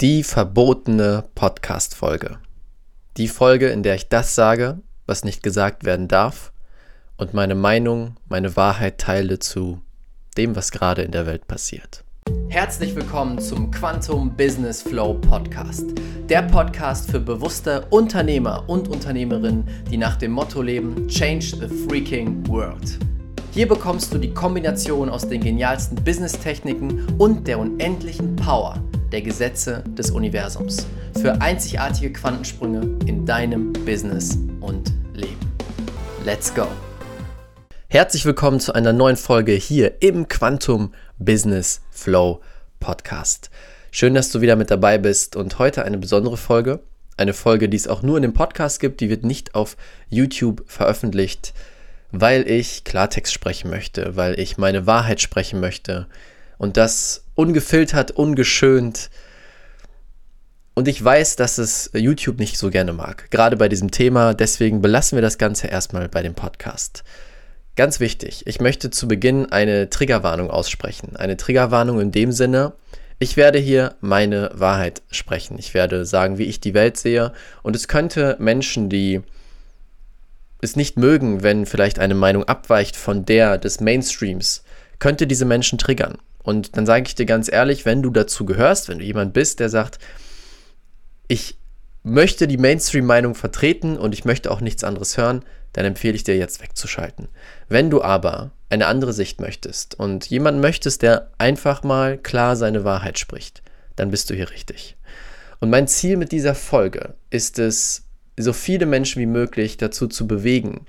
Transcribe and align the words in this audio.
Die 0.00 0.22
verbotene 0.22 1.24
Podcast-Folge. 1.34 2.38
Die 3.18 3.28
Folge, 3.28 3.68
in 3.68 3.82
der 3.82 3.96
ich 3.96 4.08
das 4.08 4.34
sage, 4.34 4.78
was 5.04 5.24
nicht 5.24 5.42
gesagt 5.42 5.84
werden 5.84 6.08
darf 6.08 6.54
und 7.18 7.34
meine 7.34 7.54
Meinung, 7.54 8.16
meine 8.26 8.56
Wahrheit 8.56 8.96
teile 8.96 9.40
zu 9.40 9.82
dem, 10.38 10.56
was 10.56 10.72
gerade 10.72 11.02
in 11.02 11.10
der 11.10 11.26
Welt 11.26 11.46
passiert. 11.46 12.02
Herzlich 12.48 12.96
willkommen 12.96 13.40
zum 13.40 13.70
Quantum 13.70 14.34
Business 14.34 14.80
Flow 14.80 15.12
Podcast. 15.12 15.84
Der 16.30 16.44
Podcast 16.44 17.10
für 17.10 17.20
bewusste 17.20 17.84
Unternehmer 17.90 18.64
und 18.68 18.88
Unternehmerinnen, 18.88 19.68
die 19.90 19.98
nach 19.98 20.16
dem 20.16 20.32
Motto 20.32 20.62
leben: 20.62 21.08
Change 21.08 21.56
the 21.60 21.68
freaking 21.86 22.48
world. 22.48 22.98
Hier 23.52 23.68
bekommst 23.68 24.14
du 24.14 24.16
die 24.16 24.32
Kombination 24.32 25.10
aus 25.10 25.28
den 25.28 25.42
genialsten 25.42 26.02
Business-Techniken 26.02 27.18
und 27.18 27.46
der 27.46 27.58
unendlichen 27.58 28.34
Power 28.36 28.82
der 29.10 29.22
Gesetze 29.22 29.82
des 29.98 30.10
Universums 30.10 30.86
für 31.20 31.40
einzigartige 31.40 32.12
Quantensprünge 32.12 32.98
in 33.06 33.26
deinem 33.26 33.72
Business 33.72 34.38
und 34.60 34.92
Leben. 35.14 35.52
Let's 36.24 36.54
go! 36.54 36.66
Herzlich 37.88 38.24
willkommen 38.24 38.60
zu 38.60 38.72
einer 38.72 38.92
neuen 38.92 39.16
Folge 39.16 39.52
hier 39.52 40.00
im 40.00 40.28
Quantum 40.28 40.94
Business 41.18 41.80
Flow 41.90 42.40
Podcast. 42.78 43.50
Schön, 43.90 44.14
dass 44.14 44.30
du 44.30 44.40
wieder 44.40 44.54
mit 44.54 44.70
dabei 44.70 44.98
bist 44.98 45.34
und 45.34 45.58
heute 45.58 45.84
eine 45.84 45.98
besondere 45.98 46.36
Folge. 46.36 46.80
Eine 47.16 47.34
Folge, 47.34 47.68
die 47.68 47.76
es 47.76 47.88
auch 47.88 48.02
nur 48.02 48.16
in 48.16 48.22
dem 48.22 48.32
Podcast 48.32 48.78
gibt, 48.78 49.00
die 49.00 49.10
wird 49.10 49.24
nicht 49.24 49.56
auf 49.56 49.76
YouTube 50.08 50.62
veröffentlicht, 50.66 51.52
weil 52.12 52.48
ich 52.48 52.84
Klartext 52.84 53.32
sprechen 53.32 53.70
möchte, 53.70 54.14
weil 54.14 54.38
ich 54.38 54.56
meine 54.56 54.86
Wahrheit 54.86 55.20
sprechen 55.20 55.58
möchte 55.58 56.06
und 56.58 56.76
das 56.76 57.24
ungefiltert, 57.40 58.10
ungeschönt. 58.10 59.10
Und 60.74 60.88
ich 60.88 61.02
weiß, 61.02 61.36
dass 61.36 61.58
es 61.58 61.90
YouTube 61.94 62.38
nicht 62.38 62.58
so 62.58 62.70
gerne 62.70 62.92
mag, 62.92 63.30
gerade 63.30 63.56
bei 63.56 63.68
diesem 63.68 63.90
Thema. 63.90 64.34
Deswegen 64.34 64.82
belassen 64.82 65.16
wir 65.16 65.22
das 65.22 65.38
Ganze 65.38 65.66
erstmal 65.66 66.08
bei 66.08 66.22
dem 66.22 66.34
Podcast. 66.34 67.02
Ganz 67.76 67.98
wichtig, 67.98 68.46
ich 68.46 68.60
möchte 68.60 68.90
zu 68.90 69.08
Beginn 69.08 69.50
eine 69.50 69.88
Triggerwarnung 69.88 70.50
aussprechen. 70.50 71.16
Eine 71.16 71.38
Triggerwarnung 71.38 71.98
in 72.00 72.12
dem 72.12 72.30
Sinne, 72.30 72.74
ich 73.18 73.36
werde 73.36 73.58
hier 73.58 73.94
meine 74.00 74.50
Wahrheit 74.54 75.02
sprechen. 75.10 75.58
Ich 75.58 75.72
werde 75.72 76.04
sagen, 76.04 76.38
wie 76.38 76.44
ich 76.44 76.60
die 76.60 76.74
Welt 76.74 76.96
sehe. 76.96 77.32
Und 77.62 77.74
es 77.74 77.88
könnte 77.88 78.36
Menschen, 78.38 78.88
die 78.88 79.22
es 80.60 80.76
nicht 80.76 80.98
mögen, 80.98 81.42
wenn 81.42 81.64
vielleicht 81.64 81.98
eine 81.98 82.14
Meinung 82.14 82.44
abweicht 82.44 82.96
von 82.96 83.24
der 83.24 83.56
des 83.56 83.80
Mainstreams, 83.80 84.62
könnte 84.98 85.26
diese 85.26 85.44
Menschen 85.46 85.78
triggern. 85.78 86.18
Und 86.42 86.76
dann 86.76 86.86
sage 86.86 87.04
ich 87.06 87.14
dir 87.14 87.26
ganz 87.26 87.50
ehrlich, 87.50 87.84
wenn 87.84 88.02
du 88.02 88.10
dazu 88.10 88.44
gehörst, 88.44 88.88
wenn 88.88 88.98
du 88.98 89.04
jemand 89.04 89.32
bist, 89.32 89.60
der 89.60 89.68
sagt, 89.68 89.98
ich 91.28 91.58
möchte 92.02 92.48
die 92.48 92.56
Mainstream-Meinung 92.56 93.34
vertreten 93.34 93.98
und 93.98 94.14
ich 94.14 94.24
möchte 94.24 94.50
auch 94.50 94.60
nichts 94.60 94.84
anderes 94.84 95.16
hören, 95.16 95.44
dann 95.72 95.84
empfehle 95.84 96.14
ich 96.14 96.24
dir 96.24 96.36
jetzt 96.36 96.62
wegzuschalten. 96.62 97.28
Wenn 97.68 97.90
du 97.90 98.02
aber 98.02 98.50
eine 98.70 98.86
andere 98.86 99.12
Sicht 99.12 99.40
möchtest 99.40 99.98
und 99.98 100.26
jemanden 100.26 100.60
möchtest, 100.60 101.02
der 101.02 101.30
einfach 101.38 101.82
mal 101.82 102.18
klar 102.18 102.56
seine 102.56 102.84
Wahrheit 102.84 103.18
spricht, 103.18 103.62
dann 103.96 104.10
bist 104.10 104.30
du 104.30 104.34
hier 104.34 104.50
richtig. 104.50 104.96
Und 105.60 105.70
mein 105.70 105.86
Ziel 105.86 106.16
mit 106.16 106.32
dieser 106.32 106.54
Folge 106.54 107.14
ist 107.28 107.58
es, 107.58 108.04
so 108.38 108.54
viele 108.54 108.86
Menschen 108.86 109.20
wie 109.20 109.26
möglich 109.26 109.76
dazu 109.76 110.06
zu 110.06 110.26
bewegen, 110.26 110.86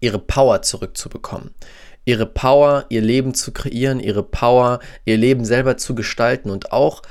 ihre 0.00 0.18
Power 0.18 0.62
zurückzubekommen 0.62 1.54
ihre 2.04 2.26
Power, 2.26 2.86
ihr 2.88 3.02
Leben 3.02 3.34
zu 3.34 3.52
kreieren, 3.52 4.00
ihre 4.00 4.22
Power, 4.22 4.80
ihr 5.04 5.16
Leben 5.16 5.44
selber 5.44 5.76
zu 5.76 5.94
gestalten 5.94 6.50
und 6.50 6.72
auch 6.72 7.02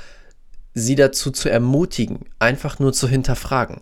sie 0.74 0.94
dazu 0.94 1.30
zu 1.30 1.48
ermutigen, 1.48 2.26
einfach 2.38 2.78
nur 2.78 2.92
zu 2.92 3.08
hinterfragen. 3.08 3.80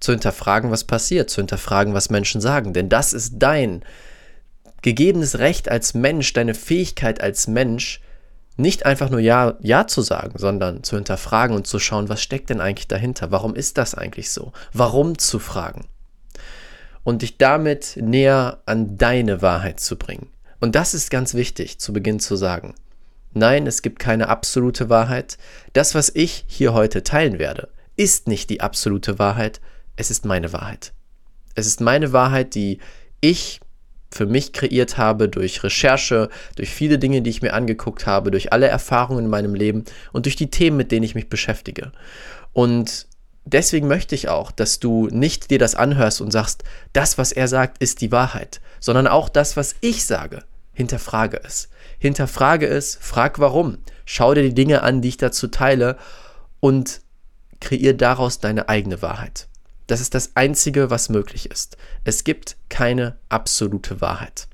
Zu 0.00 0.12
hinterfragen, 0.12 0.70
was 0.70 0.84
passiert, 0.84 1.30
zu 1.30 1.40
hinterfragen, 1.40 1.94
was 1.94 2.10
Menschen 2.10 2.40
sagen. 2.40 2.72
Denn 2.72 2.88
das 2.88 3.12
ist 3.12 3.34
dein 3.38 3.82
gegebenes 4.82 5.38
Recht 5.38 5.70
als 5.70 5.94
Mensch, 5.94 6.32
deine 6.32 6.54
Fähigkeit 6.54 7.20
als 7.20 7.48
Mensch, 7.48 8.00
nicht 8.56 8.86
einfach 8.86 9.10
nur 9.10 9.20
Ja, 9.20 9.54
Ja 9.60 9.86
zu 9.86 10.00
sagen, 10.00 10.38
sondern 10.38 10.82
zu 10.82 10.96
hinterfragen 10.96 11.54
und 11.54 11.66
zu 11.66 11.78
schauen, 11.78 12.08
was 12.08 12.22
steckt 12.22 12.50
denn 12.50 12.60
eigentlich 12.60 12.88
dahinter? 12.88 13.30
Warum 13.30 13.54
ist 13.54 13.78
das 13.78 13.94
eigentlich 13.94 14.30
so? 14.30 14.52
Warum 14.72 15.18
zu 15.18 15.38
fragen? 15.38 15.86
Und 17.04 17.22
dich 17.22 17.38
damit 17.38 17.98
näher 18.00 18.58
an 18.66 18.96
deine 18.96 19.42
Wahrheit 19.42 19.80
zu 19.80 19.96
bringen. 19.96 20.30
Und 20.60 20.74
das 20.74 20.94
ist 20.94 21.10
ganz 21.10 21.34
wichtig 21.34 21.78
zu 21.78 21.92
Beginn 21.92 22.20
zu 22.20 22.36
sagen. 22.36 22.74
Nein, 23.32 23.66
es 23.66 23.82
gibt 23.82 23.98
keine 23.98 24.28
absolute 24.28 24.88
Wahrheit. 24.88 25.36
Das, 25.74 25.94
was 25.94 26.10
ich 26.14 26.44
hier 26.46 26.72
heute 26.72 27.02
teilen 27.02 27.38
werde, 27.38 27.68
ist 27.96 28.28
nicht 28.28 28.48
die 28.50 28.60
absolute 28.60 29.18
Wahrheit, 29.18 29.60
es 29.96 30.10
ist 30.10 30.24
meine 30.24 30.52
Wahrheit. 30.52 30.92
Es 31.54 31.66
ist 31.66 31.80
meine 31.80 32.12
Wahrheit, 32.12 32.54
die 32.54 32.78
ich 33.20 33.60
für 34.10 34.26
mich 34.26 34.52
kreiert 34.52 34.96
habe 34.98 35.28
durch 35.28 35.62
Recherche, 35.62 36.30
durch 36.54 36.70
viele 36.70 36.98
Dinge, 36.98 37.22
die 37.22 37.30
ich 37.30 37.42
mir 37.42 37.52
angeguckt 37.52 38.06
habe, 38.06 38.30
durch 38.30 38.52
alle 38.52 38.68
Erfahrungen 38.68 39.24
in 39.24 39.30
meinem 39.30 39.54
Leben 39.54 39.84
und 40.12 40.26
durch 40.26 40.36
die 40.36 40.50
Themen, 40.50 40.76
mit 40.76 40.92
denen 40.92 41.04
ich 41.04 41.14
mich 41.14 41.28
beschäftige. 41.28 41.92
Und 42.52 43.06
deswegen 43.46 43.88
möchte 43.88 44.14
ich 44.14 44.28
auch, 44.28 44.50
dass 44.50 44.78
du 44.80 45.08
nicht 45.10 45.50
dir 45.50 45.58
das 45.58 45.74
anhörst 45.74 46.20
und 46.20 46.30
sagst, 46.30 46.64
das, 46.92 47.16
was 47.16 47.32
er 47.32 47.48
sagt, 47.48 47.78
ist 47.78 48.02
die 48.02 48.12
Wahrheit, 48.12 48.60
sondern 48.80 49.06
auch 49.06 49.28
das, 49.28 49.56
was 49.56 49.76
ich 49.80 50.04
sage, 50.04 50.44
hinterfrage 50.74 51.40
es. 51.42 51.70
Hinterfrage 51.98 52.66
es, 52.66 52.98
frag 53.00 53.38
warum. 53.38 53.78
Schau 54.04 54.34
dir 54.34 54.42
die 54.42 54.54
Dinge 54.54 54.82
an, 54.82 55.00
die 55.00 55.08
ich 55.08 55.16
dazu 55.16 55.48
teile 55.48 55.96
und 56.60 57.00
kreier 57.60 57.94
daraus 57.94 58.40
deine 58.40 58.68
eigene 58.68 59.00
Wahrheit. 59.00 59.48
Das 59.86 60.00
ist 60.00 60.14
das 60.14 60.32
Einzige, 60.34 60.90
was 60.90 61.08
möglich 61.08 61.50
ist. 61.50 61.76
Es 62.04 62.24
gibt 62.24 62.56
keine 62.68 63.16
absolute 63.28 64.00
Wahrheit. 64.00 64.48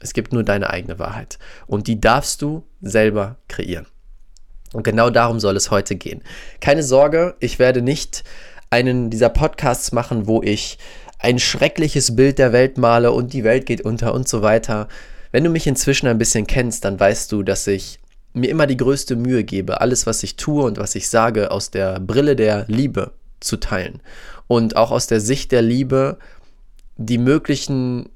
Es 0.00 0.14
gibt 0.14 0.32
nur 0.32 0.42
deine 0.42 0.70
eigene 0.70 0.98
Wahrheit. 0.98 1.38
Und 1.66 1.86
die 1.86 2.00
darfst 2.00 2.40
du 2.40 2.66
selber 2.80 3.36
kreieren. 3.48 3.86
Und 4.72 4.84
genau 4.84 5.10
darum 5.10 5.40
soll 5.40 5.56
es 5.56 5.70
heute 5.70 5.96
gehen. 5.96 6.22
Keine 6.60 6.82
Sorge, 6.82 7.34
ich 7.40 7.58
werde 7.58 7.82
nicht 7.82 8.24
einen 8.70 9.10
dieser 9.10 9.28
Podcasts 9.28 9.92
machen, 9.92 10.26
wo 10.26 10.42
ich 10.42 10.78
ein 11.18 11.38
schreckliches 11.38 12.16
Bild 12.16 12.38
der 12.38 12.52
Welt 12.52 12.78
male 12.78 13.12
und 13.12 13.32
die 13.32 13.44
Welt 13.44 13.66
geht 13.66 13.82
unter 13.82 14.14
und 14.14 14.28
so 14.28 14.42
weiter. 14.42 14.88
Wenn 15.32 15.44
du 15.44 15.50
mich 15.50 15.66
inzwischen 15.66 16.06
ein 16.06 16.18
bisschen 16.18 16.46
kennst, 16.46 16.84
dann 16.84 16.98
weißt 16.98 17.30
du, 17.32 17.42
dass 17.42 17.66
ich 17.66 17.98
mir 18.32 18.48
immer 18.48 18.66
die 18.66 18.76
größte 18.76 19.16
Mühe 19.16 19.44
gebe, 19.44 19.80
alles, 19.80 20.06
was 20.06 20.22
ich 20.22 20.36
tue 20.36 20.64
und 20.64 20.78
was 20.78 20.94
ich 20.94 21.08
sage, 21.08 21.50
aus 21.50 21.70
der 21.70 21.98
Brille 22.00 22.36
der 22.36 22.64
Liebe 22.68 23.12
zu 23.40 23.56
teilen. 23.56 24.00
Und 24.46 24.76
auch 24.76 24.90
aus 24.92 25.08
der 25.08 25.20
Sicht 25.20 25.52
der 25.52 25.62
Liebe 25.62 26.18
die 26.96 27.18
möglichen 27.18 28.08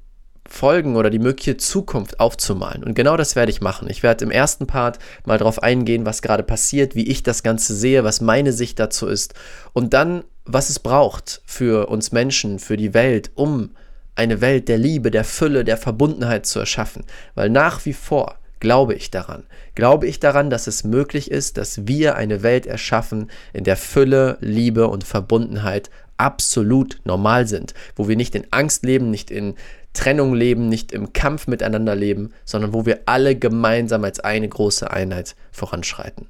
Folgen 0.47 0.95
oder 0.95 1.09
die 1.09 1.19
mögliche 1.19 1.57
Zukunft 1.57 2.19
aufzumalen. 2.19 2.83
Und 2.83 2.93
genau 2.93 3.17
das 3.17 3.35
werde 3.35 3.51
ich 3.51 3.61
machen. 3.61 3.89
Ich 3.89 4.03
werde 4.03 4.25
im 4.25 4.31
ersten 4.31 4.67
Part 4.67 4.99
mal 5.25 5.37
darauf 5.37 5.63
eingehen, 5.63 6.05
was 6.05 6.21
gerade 6.21 6.43
passiert, 6.43 6.95
wie 6.95 7.07
ich 7.07 7.23
das 7.23 7.43
Ganze 7.43 7.75
sehe, 7.75 8.03
was 8.03 8.21
meine 8.21 8.53
Sicht 8.53 8.79
dazu 8.79 9.07
ist 9.07 9.33
und 9.73 9.93
dann, 9.93 10.23
was 10.45 10.69
es 10.69 10.79
braucht 10.79 11.41
für 11.45 11.87
uns 11.87 12.11
Menschen, 12.11 12.59
für 12.59 12.77
die 12.77 12.93
Welt, 12.93 13.31
um 13.35 13.71
eine 14.15 14.39
Welt 14.39 14.69
der 14.69 14.77
Liebe, 14.77 15.11
der 15.11 15.23
Fülle, 15.23 15.63
der 15.63 15.77
Verbundenheit 15.77 16.45
zu 16.45 16.59
erschaffen. 16.59 17.03
Weil 17.33 17.49
nach 17.49 17.85
wie 17.85 17.93
vor 17.93 18.37
glaube 18.59 18.93
ich 18.93 19.11
daran. 19.11 19.43
Glaube 19.75 20.07
ich 20.07 20.19
daran, 20.19 20.49
dass 20.49 20.67
es 20.67 20.83
möglich 20.83 21.29
ist, 21.29 21.57
dass 21.57 21.87
wir 21.87 22.15
eine 22.15 22.41
Welt 22.41 22.65
erschaffen, 22.65 23.29
in 23.53 23.63
der 23.63 23.77
Fülle, 23.77 24.37
Liebe 24.39 24.87
und 24.87 25.03
Verbundenheit 25.03 25.89
absolut 26.17 26.99
normal 27.03 27.47
sind, 27.47 27.73
wo 27.95 28.07
wir 28.07 28.15
nicht 28.15 28.35
in 28.35 28.47
Angst 28.51 28.85
leben, 28.85 29.11
nicht 29.11 29.31
in 29.31 29.55
Trennung 29.95 30.35
leben, 30.35 30.69
nicht 30.69 30.91
im 30.91 31.13
Kampf 31.13 31.47
miteinander 31.47 31.95
leben, 31.95 32.31
sondern 32.45 32.73
wo 32.73 32.85
wir 32.85 33.01
alle 33.07 33.35
gemeinsam 33.35 34.03
als 34.03 34.19
eine 34.19 34.47
große 34.47 34.91
Einheit 34.91 35.35
voranschreiten. 35.51 36.27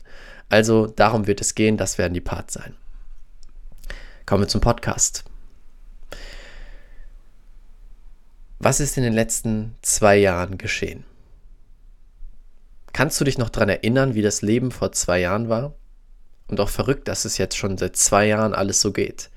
Also 0.48 0.88
darum 0.88 1.28
wird 1.28 1.42
es 1.42 1.56
gehen, 1.56 1.76
das 1.76 1.98
werden 1.98 2.14
die 2.14 2.22
Parts 2.22 2.54
sein. 2.54 2.76
Kommen 4.26 4.44
wir 4.44 4.48
zum 4.48 4.62
Podcast. 4.62 5.26
Was 8.60 8.80
ist 8.80 8.96
in 8.96 9.04
den 9.04 9.14
letzten 9.14 9.76
zwei 9.82 10.16
Jahren 10.16 10.58
geschehen? 10.58 11.04
Kannst 12.94 13.20
du 13.20 13.26
dich 13.26 13.38
noch 13.38 13.50
daran 13.50 13.70
erinnern, 13.70 14.16
wie 14.16 14.22
das 14.22 14.42
Leben 14.42 14.72
vor 14.72 14.94
zwei 14.94 15.20
Jahren 15.20 15.50
war? 15.50 15.74
Und 16.48 16.60
auch 16.60 16.70
verrückt, 16.70 17.08
dass 17.08 17.26
es 17.26 17.38
jetzt 17.38 17.58
schon 17.58 17.78
seit 17.78 17.98
zwei 17.98 18.28
Jahren 18.28 18.54
alles 18.54 18.80
so 18.80 18.94
geht 18.94 19.30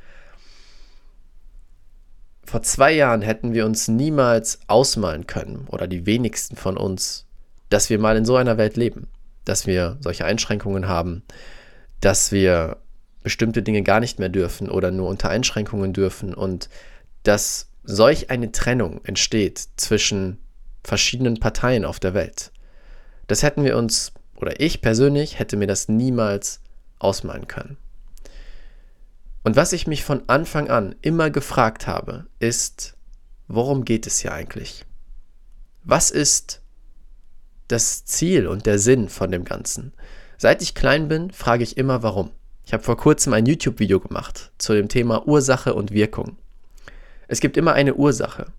vor 2.49 2.63
zwei 2.63 2.93
Jahren 2.93 3.21
hätten 3.21 3.53
wir 3.53 3.67
uns 3.67 3.89
niemals 3.89 4.59
ausmalen 4.69 5.27
können, 5.27 5.67
oder 5.69 5.87
die 5.87 6.07
wenigsten 6.07 6.57
von 6.57 6.79
uns, 6.79 7.27
dass 7.69 7.91
wir 7.91 7.99
mal 7.99 8.17
in 8.17 8.25
so 8.25 8.37
einer 8.37 8.57
Welt 8.57 8.77
leben, 8.77 9.09
dass 9.45 9.67
wir 9.67 9.99
solche 10.01 10.25
Einschränkungen 10.25 10.89
haben, 10.89 11.23
dass 12.01 12.33
wir 12.33 12.79
bestimmte 13.23 13.63
Dinge 13.63 13.83
gar 13.83 14.01
nicht 14.01 14.19
mehr 14.19 14.31
dürfen 14.31 14.71
oder 14.71 14.91
nur 14.91 15.09
unter 15.09 15.29
Einschränkungen 15.29 15.93
dürfen 15.93 16.33
und 16.33 16.71
dass 17.23 17.69
solch 17.85 18.31
eine 18.31 18.51
Trennung 18.51 19.05
entsteht 19.05 19.63
zwischen 19.77 20.39
verschiedenen 20.85 21.39
Parteien 21.41 21.85
auf 21.85 22.01
der 22.01 22.15
Welt. 22.15 22.51
Das 23.27 23.43
hätten 23.43 23.63
wir 23.63 23.77
uns, 23.77 24.13
oder 24.37 24.59
ich 24.59 24.81
persönlich 24.81 25.39
hätte 25.39 25.59
mir 25.59 25.67
das 25.67 25.89
niemals 25.89 26.61
ausmalen 26.99 27.47
können. 27.47 27.77
Und 29.49 29.57
was 29.57 29.73
ich 29.73 29.87
mich 29.87 30.05
von 30.05 30.25
Anfang 30.27 30.69
an 30.69 30.95
immer 31.01 31.31
gefragt 31.31 31.87
habe, 31.87 32.27
ist, 32.39 32.99
worum 33.47 33.87
geht 33.87 34.07
es 34.07 34.19
hier 34.19 34.35
eigentlich? 34.35 34.85
Was 35.85 36.11
ist 36.11 36.61
das 37.67 38.05
Ziel 38.05 38.47
und 38.47 38.67
der 38.67 38.79
Sinn 38.79 39.09
von 39.09 39.31
dem 39.31 39.45
Ganzen? 39.45 39.95
Seit 40.37 40.61
ich 40.61 40.75
klein 40.75 41.09
bin, 41.09 41.31
frage 41.31 41.63
ich 41.63 41.79
immer, 41.79 42.03
warum. 42.03 42.31
Ich 42.67 42.75
habe 42.75 42.83
vor 42.83 42.99
kurzem 42.99 43.33
ein 43.33 43.47
YouTube-Video 43.47 44.01
gemacht 44.01 44.53
zu 44.59 44.75
dem 44.75 44.91
Thema 44.91 45.27
Ursache 45.27 45.73
und 45.73 45.93
Wirkung. 45.93 46.37
Es 47.27 47.41
gibt 47.41 47.57
immer 47.57 47.73
eine 47.73 47.95
Ursache 47.95 48.53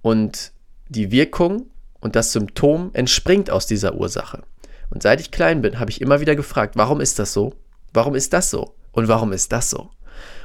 und 0.00 0.52
die 0.88 1.10
Wirkung 1.10 1.70
und 1.98 2.14
das 2.14 2.30
Symptom 2.30 2.90
entspringt 2.92 3.50
aus 3.50 3.66
dieser 3.66 3.96
Ursache. 3.96 4.44
Und 4.90 5.02
seit 5.02 5.20
ich 5.20 5.32
klein 5.32 5.60
bin, 5.60 5.80
habe 5.80 5.90
ich 5.90 6.00
immer 6.00 6.20
wieder 6.20 6.36
gefragt, 6.36 6.76
warum 6.76 7.00
ist 7.00 7.18
das 7.18 7.32
so? 7.32 7.52
Warum 7.92 8.14
ist 8.14 8.32
das 8.32 8.48
so? 8.48 8.76
Und 8.92 9.08
warum 9.08 9.32
ist 9.32 9.50
das 9.50 9.70
so? 9.70 9.90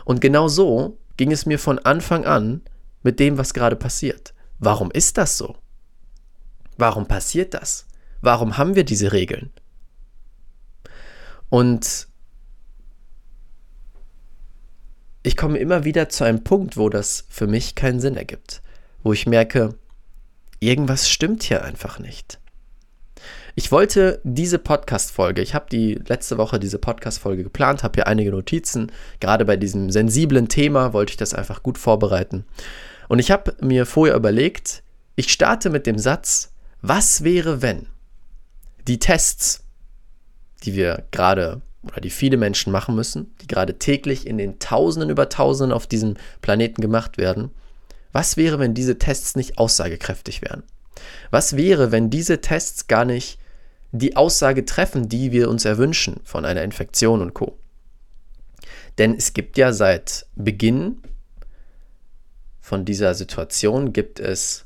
Und 0.05 0.21
genau 0.21 0.47
so 0.47 0.97
ging 1.17 1.31
es 1.31 1.45
mir 1.45 1.59
von 1.59 1.79
Anfang 1.79 2.25
an 2.25 2.61
mit 3.03 3.19
dem, 3.19 3.37
was 3.37 3.53
gerade 3.53 3.75
passiert. 3.75 4.33
Warum 4.59 4.91
ist 4.91 5.17
das 5.17 5.37
so? 5.37 5.57
Warum 6.77 7.07
passiert 7.07 7.53
das? 7.53 7.87
Warum 8.21 8.57
haben 8.57 8.75
wir 8.75 8.85
diese 8.85 9.11
Regeln? 9.11 9.51
Und 11.49 12.07
ich 15.23 15.35
komme 15.35 15.57
immer 15.57 15.83
wieder 15.85 16.09
zu 16.09 16.23
einem 16.23 16.43
Punkt, 16.43 16.77
wo 16.77 16.89
das 16.89 17.25
für 17.29 17.47
mich 17.47 17.75
keinen 17.75 17.99
Sinn 17.99 18.15
ergibt. 18.15 18.61
Wo 19.03 19.13
ich 19.13 19.25
merke, 19.25 19.75
irgendwas 20.59 21.09
stimmt 21.09 21.43
hier 21.43 21.63
einfach 21.63 21.99
nicht. 21.99 22.39
Ich 23.57 23.71
wollte 23.71 24.19
diese 24.25 24.59
Podcast-Folge, 24.59 25.41
ich 25.41 25.55
habe 25.55 25.67
die 25.71 25.93
letzte 25.93 26.37
Woche 26.37 26.59
diese 26.59 26.77
Podcast-Folge 26.77 27.43
geplant, 27.43 27.83
habe 27.83 27.95
hier 27.95 28.07
einige 28.07 28.31
Notizen. 28.31 28.91
Gerade 29.21 29.45
bei 29.45 29.55
diesem 29.55 29.91
sensiblen 29.91 30.49
Thema 30.49 30.91
wollte 30.91 31.11
ich 31.11 31.17
das 31.17 31.33
einfach 31.33 31.63
gut 31.63 31.77
vorbereiten. 31.77 32.43
Und 33.07 33.19
ich 33.19 33.31
habe 33.31 33.55
mir 33.61 33.85
vorher 33.85 34.17
überlegt, 34.17 34.83
ich 35.15 35.31
starte 35.31 35.69
mit 35.69 35.87
dem 35.87 35.97
Satz, 35.97 36.51
was 36.81 37.23
wäre, 37.23 37.61
wenn 37.61 37.87
die 38.89 38.99
Tests, 38.99 39.63
die 40.65 40.75
wir 40.75 41.05
gerade 41.11 41.61
oder 41.83 42.01
die 42.01 42.09
viele 42.09 42.35
Menschen 42.35 42.73
machen 42.73 42.93
müssen, 42.93 43.35
die 43.41 43.47
gerade 43.47 43.79
täglich 43.79 44.27
in 44.27 44.37
den 44.37 44.59
Tausenden 44.59 45.09
über 45.09 45.29
Tausenden 45.29 45.71
auf 45.71 45.87
diesem 45.87 46.15
Planeten 46.41 46.81
gemacht 46.81 47.17
werden, 47.17 47.51
was 48.11 48.35
wäre, 48.35 48.59
wenn 48.59 48.73
diese 48.73 48.99
Tests 48.99 49.37
nicht 49.37 49.57
aussagekräftig 49.57 50.41
wären? 50.41 50.63
Was 51.31 51.55
wäre, 51.55 51.93
wenn 51.93 52.09
diese 52.09 52.41
Tests 52.41 52.87
gar 52.87 53.05
nicht 53.05 53.39
die 53.97 54.15
Aussage 54.15 54.65
treffen, 54.65 55.09
die 55.09 55.31
wir 55.31 55.49
uns 55.49 55.65
erwünschen 55.65 56.19
von 56.23 56.45
einer 56.45 56.63
Infektion 56.63 57.21
und 57.21 57.33
Co. 57.33 57.57
Denn 58.97 59.15
es 59.15 59.33
gibt 59.33 59.57
ja 59.57 59.73
seit 59.73 60.25
Beginn 60.35 61.01
von 62.61 62.85
dieser 62.85 63.13
Situation 63.13 63.93
gibt 63.93 64.19
es 64.19 64.65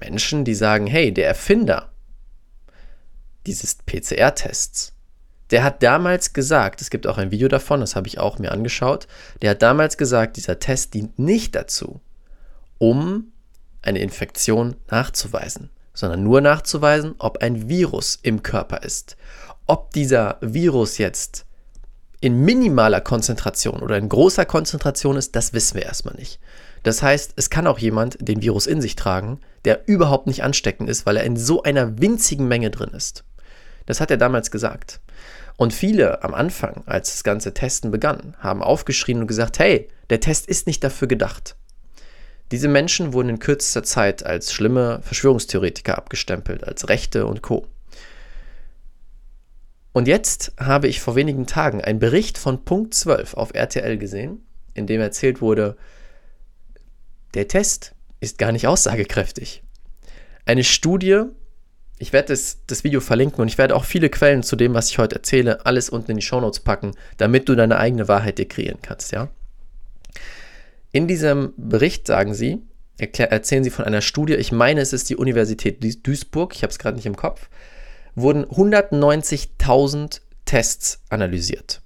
Menschen, 0.00 0.44
die 0.44 0.54
sagen, 0.54 0.86
hey, 0.86 1.12
der 1.12 1.28
Erfinder 1.28 1.92
dieses 3.46 3.74
PCR-Tests, 3.74 4.92
der 5.50 5.62
hat 5.62 5.82
damals 5.82 6.32
gesagt, 6.32 6.82
es 6.82 6.90
gibt 6.90 7.06
auch 7.06 7.16
ein 7.18 7.30
Video 7.30 7.48
davon, 7.48 7.80
das 7.80 7.96
habe 7.96 8.08
ich 8.08 8.18
auch 8.18 8.38
mir 8.38 8.52
angeschaut, 8.52 9.06
der 9.40 9.52
hat 9.52 9.62
damals 9.62 9.96
gesagt, 9.96 10.36
dieser 10.36 10.58
Test 10.58 10.92
dient 10.92 11.18
nicht 11.18 11.54
dazu, 11.54 12.00
um 12.78 13.32
eine 13.80 14.00
Infektion 14.00 14.76
nachzuweisen 14.90 15.70
sondern 15.96 16.22
nur 16.22 16.40
nachzuweisen, 16.40 17.16
ob 17.18 17.38
ein 17.42 17.68
Virus 17.68 18.20
im 18.22 18.44
Körper 18.44 18.84
ist. 18.84 19.16
Ob 19.66 19.92
dieser 19.92 20.36
Virus 20.40 20.98
jetzt 20.98 21.46
in 22.20 22.44
minimaler 22.44 23.00
Konzentration 23.00 23.82
oder 23.82 23.98
in 23.98 24.08
großer 24.08 24.44
Konzentration 24.44 25.16
ist, 25.16 25.34
das 25.34 25.52
wissen 25.52 25.74
wir 25.74 25.84
erstmal 25.84 26.14
nicht. 26.14 26.38
Das 26.82 27.02
heißt, 27.02 27.32
es 27.36 27.50
kann 27.50 27.66
auch 27.66 27.78
jemand 27.78 28.16
den 28.20 28.42
Virus 28.42 28.66
in 28.66 28.80
sich 28.80 28.94
tragen, 28.94 29.40
der 29.64 29.88
überhaupt 29.88 30.28
nicht 30.28 30.44
ansteckend 30.44 30.88
ist, 30.88 31.04
weil 31.04 31.16
er 31.16 31.24
in 31.24 31.36
so 31.36 31.62
einer 31.62 31.98
winzigen 31.98 32.46
Menge 32.46 32.70
drin 32.70 32.90
ist. 32.90 33.24
Das 33.86 34.00
hat 34.00 34.10
er 34.10 34.16
damals 34.16 34.50
gesagt. 34.50 35.00
Und 35.56 35.72
viele 35.72 36.22
am 36.22 36.34
Anfang, 36.34 36.84
als 36.86 37.12
das 37.12 37.24
ganze 37.24 37.54
Testen 37.54 37.90
begann, 37.90 38.36
haben 38.38 38.62
aufgeschrien 38.62 39.20
und 39.20 39.26
gesagt, 39.26 39.58
hey, 39.58 39.88
der 40.10 40.20
Test 40.20 40.46
ist 40.46 40.66
nicht 40.66 40.84
dafür 40.84 41.08
gedacht. 41.08 41.55
Diese 42.52 42.68
Menschen 42.68 43.12
wurden 43.12 43.28
in 43.28 43.38
kürzester 43.38 43.82
Zeit 43.82 44.24
als 44.24 44.52
schlimme 44.52 45.00
Verschwörungstheoretiker 45.02 45.98
abgestempelt, 45.98 46.64
als 46.64 46.88
Rechte 46.88 47.26
und 47.26 47.42
Co. 47.42 47.66
Und 49.92 50.06
jetzt 50.06 50.52
habe 50.58 50.88
ich 50.88 51.00
vor 51.00 51.16
wenigen 51.16 51.46
Tagen 51.46 51.80
einen 51.80 51.98
Bericht 51.98 52.38
von 52.38 52.64
Punkt 52.64 52.94
12 52.94 53.34
auf 53.34 53.54
RTL 53.54 53.96
gesehen, 53.96 54.46
in 54.74 54.86
dem 54.86 55.00
erzählt 55.00 55.40
wurde, 55.40 55.76
der 57.34 57.48
Test 57.48 57.94
ist 58.20 58.38
gar 58.38 58.52
nicht 58.52 58.66
aussagekräftig. 58.66 59.62
Eine 60.44 60.64
Studie, 60.64 61.22
ich 61.98 62.12
werde 62.12 62.28
das, 62.28 62.58
das 62.66 62.84
Video 62.84 63.00
verlinken 63.00 63.40
und 63.40 63.48
ich 63.48 63.58
werde 63.58 63.74
auch 63.74 63.84
viele 63.84 64.10
Quellen 64.10 64.42
zu 64.42 64.54
dem, 64.54 64.74
was 64.74 64.90
ich 64.90 64.98
heute 64.98 65.16
erzähle, 65.16 65.64
alles 65.66 65.88
unten 65.88 66.12
in 66.12 66.18
die 66.18 66.22
Shownotes 66.22 66.60
packen, 66.60 66.92
damit 67.16 67.48
du 67.48 67.56
deine 67.56 67.78
eigene 67.78 68.06
Wahrheit 68.06 68.38
dir 68.38 68.46
kreieren 68.46 68.78
kannst, 68.82 69.12
ja? 69.12 69.28
In 70.96 71.06
diesem 71.06 71.52
Bericht 71.58 72.06
sagen 72.06 72.32
sie, 72.32 72.62
erzählen 72.96 73.62
sie 73.62 73.68
von 73.68 73.84
einer 73.84 74.00
Studie, 74.00 74.32
ich 74.32 74.50
meine, 74.50 74.80
es 74.80 74.94
ist 74.94 75.10
die 75.10 75.16
Universität 75.16 75.84
Duisburg, 76.06 76.54
ich 76.54 76.62
habe 76.62 76.70
es 76.70 76.78
gerade 76.78 76.96
nicht 76.96 77.04
im 77.04 77.16
Kopf, 77.16 77.50
wurden 78.14 78.46
190.000 78.46 80.22
Tests 80.46 81.02
analysiert. 81.10 81.82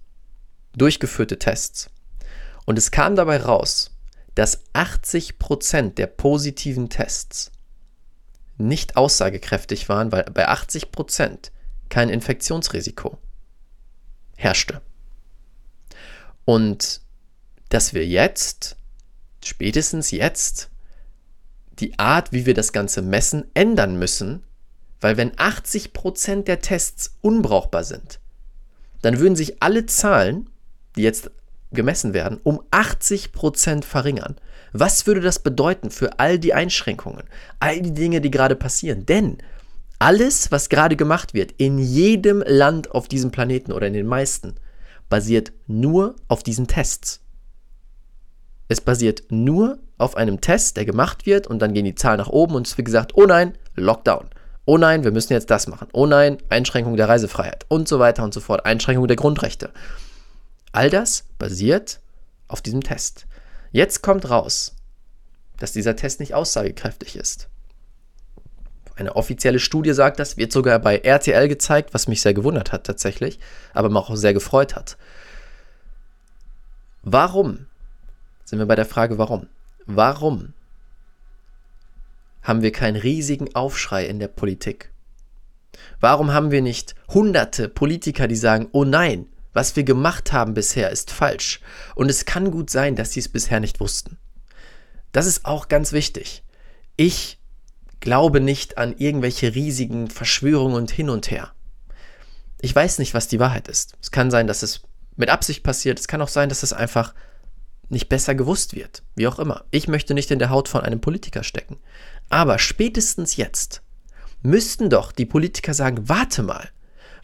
Durchgeführte 0.76 1.40
Tests. 1.40 1.90
Und 2.66 2.78
es 2.78 2.92
kam 2.92 3.16
dabei 3.16 3.38
raus, 3.38 3.90
dass 4.36 4.64
80% 4.74 5.94
der 5.94 6.06
positiven 6.06 6.88
Tests 6.88 7.50
nicht 8.58 8.96
aussagekräftig 8.96 9.88
waren, 9.88 10.12
weil 10.12 10.22
bei 10.32 10.48
80% 10.48 11.50
kein 11.88 12.10
Infektionsrisiko 12.10 13.18
herrschte. 14.36 14.80
Und 16.44 17.00
dass 17.70 17.92
wir 17.92 18.06
jetzt 18.06 18.76
spätestens 19.44 20.10
jetzt 20.10 20.70
die 21.78 21.98
Art, 21.98 22.32
wie 22.32 22.46
wir 22.46 22.54
das 22.54 22.72
Ganze 22.72 23.02
messen, 23.02 23.44
ändern 23.54 23.98
müssen, 23.98 24.44
weil 25.00 25.16
wenn 25.16 25.32
80% 25.32 26.44
der 26.44 26.60
Tests 26.60 27.16
unbrauchbar 27.22 27.84
sind, 27.84 28.20
dann 29.02 29.18
würden 29.18 29.36
sich 29.36 29.62
alle 29.62 29.86
Zahlen, 29.86 30.50
die 30.96 31.02
jetzt 31.02 31.30
gemessen 31.72 32.12
werden, 32.12 32.38
um 32.42 32.60
80% 32.70 33.84
verringern. 33.84 34.36
Was 34.72 35.06
würde 35.06 35.20
das 35.20 35.38
bedeuten 35.38 35.90
für 35.90 36.18
all 36.18 36.38
die 36.38 36.54
Einschränkungen, 36.54 37.24
all 37.60 37.80
die 37.80 37.94
Dinge, 37.94 38.20
die 38.20 38.30
gerade 38.30 38.56
passieren? 38.56 39.06
Denn 39.06 39.38
alles, 39.98 40.50
was 40.50 40.68
gerade 40.68 40.96
gemacht 40.96 41.34
wird, 41.34 41.52
in 41.58 41.78
jedem 41.78 42.42
Land 42.46 42.90
auf 42.92 43.08
diesem 43.08 43.30
Planeten 43.30 43.72
oder 43.72 43.86
in 43.86 43.92
den 43.92 44.06
meisten, 44.06 44.56
basiert 45.08 45.52
nur 45.66 46.16
auf 46.28 46.42
diesen 46.42 46.66
Tests. 46.66 47.20
Es 48.70 48.80
basiert 48.80 49.24
nur 49.30 49.80
auf 49.98 50.16
einem 50.16 50.40
Test, 50.40 50.76
der 50.76 50.84
gemacht 50.84 51.26
wird 51.26 51.48
und 51.48 51.58
dann 51.58 51.74
gehen 51.74 51.84
die 51.84 51.96
Zahlen 51.96 52.18
nach 52.18 52.28
oben 52.28 52.54
und 52.54 52.68
es 52.68 52.78
wird 52.78 52.86
gesagt, 52.86 53.16
oh 53.16 53.26
nein, 53.26 53.58
Lockdown. 53.74 54.30
Oh 54.64 54.78
nein, 54.78 55.02
wir 55.02 55.10
müssen 55.10 55.32
jetzt 55.32 55.50
das 55.50 55.66
machen. 55.66 55.88
Oh 55.92 56.06
nein, 56.06 56.38
Einschränkung 56.50 56.96
der 56.96 57.08
Reisefreiheit 57.08 57.66
und 57.66 57.88
so 57.88 57.98
weiter 57.98 58.22
und 58.22 58.32
so 58.32 58.38
fort. 58.38 58.64
Einschränkung 58.64 59.08
der 59.08 59.16
Grundrechte. 59.16 59.70
All 60.70 60.88
das 60.88 61.24
basiert 61.36 61.98
auf 62.46 62.62
diesem 62.62 62.84
Test. 62.84 63.26
Jetzt 63.72 64.02
kommt 64.02 64.30
raus, 64.30 64.76
dass 65.58 65.72
dieser 65.72 65.96
Test 65.96 66.20
nicht 66.20 66.34
aussagekräftig 66.34 67.16
ist. 67.16 67.48
Eine 68.94 69.16
offizielle 69.16 69.58
Studie 69.58 69.94
sagt 69.94 70.20
das, 70.20 70.36
wird 70.36 70.52
sogar 70.52 70.78
bei 70.78 70.98
RTL 70.98 71.48
gezeigt, 71.48 71.92
was 71.92 72.06
mich 72.06 72.22
sehr 72.22 72.34
gewundert 72.34 72.70
hat 72.70 72.84
tatsächlich, 72.84 73.40
aber 73.74 73.88
mich 73.88 73.98
auch 73.98 74.14
sehr 74.14 74.32
gefreut 74.32 74.76
hat. 74.76 74.96
Warum 77.02 77.66
sind 78.50 78.58
wir 78.58 78.66
bei 78.66 78.74
der 78.74 78.84
Frage, 78.84 79.16
warum? 79.16 79.46
Warum 79.86 80.54
haben 82.42 82.62
wir 82.62 82.72
keinen 82.72 82.96
riesigen 82.96 83.54
Aufschrei 83.54 84.06
in 84.06 84.18
der 84.18 84.26
Politik? 84.26 84.90
Warum 86.00 86.32
haben 86.32 86.50
wir 86.50 86.60
nicht 86.60 86.96
hunderte 87.06 87.68
Politiker, 87.68 88.26
die 88.26 88.34
sagen, 88.34 88.68
oh 88.72 88.82
nein, 88.82 89.26
was 89.52 89.76
wir 89.76 89.84
gemacht 89.84 90.32
haben 90.32 90.52
bisher 90.52 90.90
ist 90.90 91.12
falsch. 91.12 91.60
Und 91.94 92.10
es 92.10 92.24
kann 92.24 92.50
gut 92.50 92.70
sein, 92.70 92.96
dass 92.96 93.12
sie 93.12 93.20
es 93.20 93.28
bisher 93.28 93.60
nicht 93.60 93.78
wussten. 93.78 94.18
Das 95.12 95.26
ist 95.26 95.44
auch 95.44 95.68
ganz 95.68 95.92
wichtig. 95.92 96.42
Ich 96.96 97.38
glaube 98.00 98.40
nicht 98.40 98.78
an 98.78 98.96
irgendwelche 98.98 99.54
riesigen 99.54 100.10
Verschwörungen 100.10 100.76
und 100.76 100.90
hin 100.90 101.08
und 101.08 101.30
her. 101.30 101.52
Ich 102.60 102.74
weiß 102.74 102.98
nicht, 102.98 103.14
was 103.14 103.28
die 103.28 103.38
Wahrheit 103.38 103.68
ist. 103.68 103.96
Es 104.02 104.10
kann 104.10 104.32
sein, 104.32 104.48
dass 104.48 104.64
es 104.64 104.82
mit 105.14 105.28
Absicht 105.28 105.62
passiert. 105.62 106.00
Es 106.00 106.08
kann 106.08 106.20
auch 106.20 106.28
sein, 106.28 106.48
dass 106.48 106.64
es 106.64 106.72
einfach 106.72 107.14
nicht 107.90 108.08
besser 108.08 108.34
gewusst 108.34 108.74
wird. 108.74 109.02
Wie 109.14 109.26
auch 109.26 109.38
immer. 109.38 109.64
Ich 109.70 109.88
möchte 109.88 110.14
nicht 110.14 110.30
in 110.30 110.38
der 110.38 110.50
Haut 110.50 110.68
von 110.68 110.82
einem 110.82 111.00
Politiker 111.00 111.42
stecken. 111.42 111.78
Aber 112.28 112.58
spätestens 112.58 113.36
jetzt 113.36 113.82
müssten 114.42 114.88
doch 114.88 115.12
die 115.12 115.26
Politiker 115.26 115.74
sagen, 115.74 116.08
warte 116.08 116.42
mal, 116.42 116.70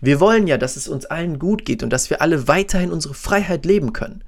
Wir 0.01 0.21
wollen 0.21 0.47
ja, 0.47 0.59
dass 0.59 0.77
es 0.77 0.89
uns 0.89 1.07
allen 1.07 1.39
gut 1.39 1.65
geht 1.65 1.83
und 1.83 1.91
dass 1.91 2.11
wir 2.11 2.21
alle 2.21 2.49
weiterhin 2.49 2.93
unsere 2.93 3.15
Freiheit 3.15 3.65
leben 3.65 3.93
können. 3.93 4.23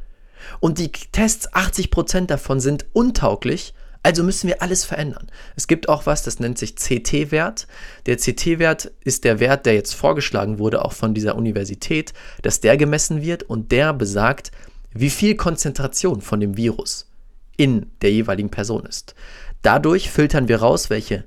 Und 0.61 0.79
die 0.79 0.91
Tests, 0.91 1.53
80% 1.53 2.27
davon 2.27 2.61
sind 2.61 2.87
untauglich, 2.93 3.75
also 4.03 4.23
müssen 4.23 4.47
wir 4.47 4.63
alles 4.63 4.85
verändern. 4.85 5.27
Es 5.57 5.67
gibt 5.67 5.89
auch 5.89 6.07
was, 6.07 6.23
das 6.23 6.39
nennt 6.39 6.57
sich 6.57 6.77
CT-Wert. 6.77 7.67
Der 8.07 8.17
CT-Wert 8.17 8.93
ist 9.05 9.25
der 9.25 9.41
Wert, 9.41 9.67
der 9.67 9.75
jetzt 9.75 9.95
vorgeschlagen 9.95 10.59
wurde, 10.59 10.85
auch 10.85 10.93
von 10.93 11.15
dieser 11.15 11.37
Universität, 11.37 12.15
dass 12.43 12.61
der 12.61 12.77
gemessen 12.77 13.21
wird 13.21 13.43
und 13.43 13.73
der 13.73 13.93
besagt, 13.93 14.53
wie 14.93 15.11
viel 15.11 15.37
Konzentration 15.37 16.21
von 16.21 16.41
dem 16.41 16.57
Virus 16.57 17.11
in 17.57 17.91
der 18.03 18.13
jeweiligen 18.13 18.51
Person 18.51 18.87
ist. 18.87 19.15
Dadurch 19.63 20.11
filtern 20.11 20.49
wir 20.49 20.61
raus, 20.61 20.91
welche 20.91 21.25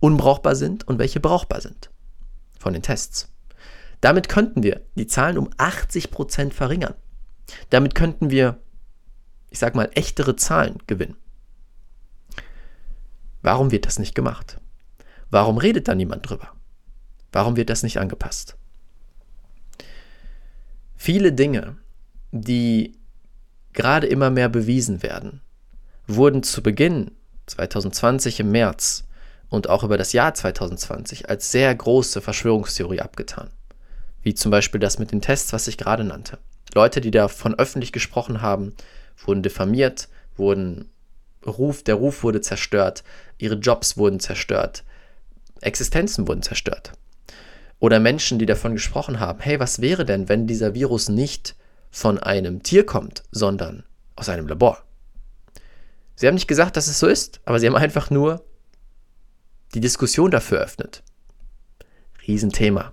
unbrauchbar 0.00 0.56
sind 0.56 0.86
und 0.88 0.98
welche 0.98 1.20
brauchbar 1.20 1.60
sind 1.60 1.90
von 2.58 2.72
den 2.72 2.82
Tests. 2.82 3.30
Damit 4.00 4.28
könnten 4.28 4.62
wir 4.62 4.80
die 4.96 5.06
Zahlen 5.06 5.38
um 5.38 5.48
80% 5.50 6.52
verringern. 6.52 6.94
Damit 7.70 7.94
könnten 7.94 8.30
wir, 8.30 8.58
ich 9.50 9.58
sag 9.58 9.74
mal, 9.74 9.90
echtere 9.94 10.36
Zahlen 10.36 10.78
gewinnen. 10.86 11.16
Warum 13.42 13.70
wird 13.70 13.86
das 13.86 13.98
nicht 13.98 14.14
gemacht? 14.14 14.58
Warum 15.30 15.58
redet 15.58 15.88
da 15.88 15.94
niemand 15.94 16.28
drüber? 16.28 16.52
Warum 17.32 17.56
wird 17.56 17.68
das 17.68 17.82
nicht 17.82 17.98
angepasst? 17.98 18.56
Viele 20.96 21.32
Dinge, 21.32 21.76
die 22.30 22.96
gerade 23.74 24.06
immer 24.06 24.30
mehr 24.30 24.48
bewiesen 24.48 25.02
werden, 25.02 25.40
wurden 26.06 26.42
zu 26.42 26.62
Beginn 26.62 27.10
2020 27.46 28.40
im 28.40 28.50
März 28.50 29.04
und 29.50 29.68
auch 29.68 29.84
über 29.84 29.98
das 29.98 30.12
Jahr 30.12 30.32
2020 30.32 31.28
als 31.28 31.52
sehr 31.52 31.74
große 31.74 32.20
Verschwörungstheorie 32.20 33.00
abgetan. 33.00 33.50
Wie 34.22 34.34
zum 34.34 34.50
Beispiel 34.50 34.80
das 34.80 34.98
mit 34.98 35.12
den 35.12 35.20
Tests, 35.20 35.52
was 35.52 35.68
ich 35.68 35.76
gerade 35.76 36.04
nannte. 36.04 36.38
Leute, 36.74 37.00
die 37.00 37.10
davon 37.10 37.54
öffentlich 37.54 37.92
gesprochen 37.92 38.40
haben, 38.40 38.74
wurden 39.24 39.42
diffamiert, 39.42 40.08
wurden 40.36 40.88
Ruf, 41.46 41.82
der 41.82 41.96
Ruf 41.96 42.22
wurde 42.22 42.40
zerstört, 42.40 43.04
ihre 43.38 43.56
Jobs 43.56 43.96
wurden 43.96 44.18
zerstört, 44.18 44.82
Existenzen 45.60 46.26
wurden 46.26 46.42
zerstört. 46.42 46.92
Oder 47.80 48.00
Menschen, 48.00 48.38
die 48.38 48.46
davon 48.46 48.72
gesprochen 48.72 49.20
haben, 49.20 49.40
hey, 49.40 49.60
was 49.60 49.80
wäre 49.80 50.04
denn, 50.04 50.28
wenn 50.28 50.46
dieser 50.46 50.74
Virus 50.74 51.08
nicht 51.08 51.54
von 51.94 52.18
einem 52.18 52.64
Tier 52.64 52.84
kommt, 52.84 53.22
sondern 53.30 53.84
aus 54.16 54.28
einem 54.28 54.48
Labor? 54.48 54.82
Sie 56.16 56.26
haben 56.26 56.34
nicht 56.34 56.48
gesagt, 56.48 56.76
dass 56.76 56.88
es 56.88 56.98
so 56.98 57.06
ist, 57.06 57.40
aber 57.44 57.60
sie 57.60 57.68
haben 57.68 57.76
einfach 57.76 58.10
nur 58.10 58.44
die 59.74 59.80
Diskussion 59.80 60.32
dafür 60.32 60.58
öffnet. 60.58 61.04
Riesenthema. 62.26 62.92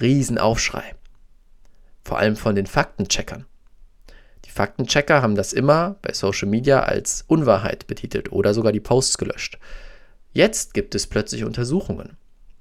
Riesenaufschrei. 0.00 0.94
Vor 2.04 2.18
allem 2.18 2.36
von 2.36 2.54
den 2.54 2.66
Faktencheckern. 2.66 3.44
Die 4.44 4.50
Faktenchecker 4.50 5.20
haben 5.20 5.34
das 5.34 5.52
immer 5.52 5.96
bei 6.02 6.12
Social 6.14 6.48
Media 6.48 6.84
als 6.84 7.24
Unwahrheit 7.26 7.88
betitelt 7.88 8.30
oder 8.30 8.54
sogar 8.54 8.70
die 8.70 8.80
Posts 8.80 9.18
gelöscht. 9.18 9.58
Jetzt 10.32 10.74
gibt 10.74 10.94
es 10.94 11.08
plötzlich 11.08 11.42
Untersuchungen. 11.42 12.16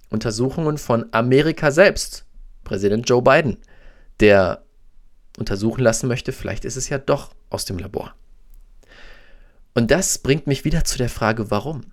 Untersuchungen 0.10 0.80
von 0.80 1.06
Amerika 1.12 1.70
selbst. 1.70 2.26
Präsident 2.64 3.08
Joe 3.08 3.22
Biden, 3.22 3.58
der 4.20 4.64
untersuchen 5.38 5.82
lassen 5.82 6.08
möchte, 6.08 6.34
vielleicht 6.34 6.66
ist 6.66 6.76
es 6.76 6.90
ja 6.90 6.98
doch 6.98 7.34
aus 7.50 7.66
dem 7.66 7.78
Labor. 7.78 8.14
Und 9.74 9.92
das 9.92 10.18
bringt 10.18 10.48
mich 10.48 10.66
wieder 10.66 10.84
zu 10.84 10.98
der 10.98 11.10
Frage, 11.10 11.52
warum? 11.52 11.86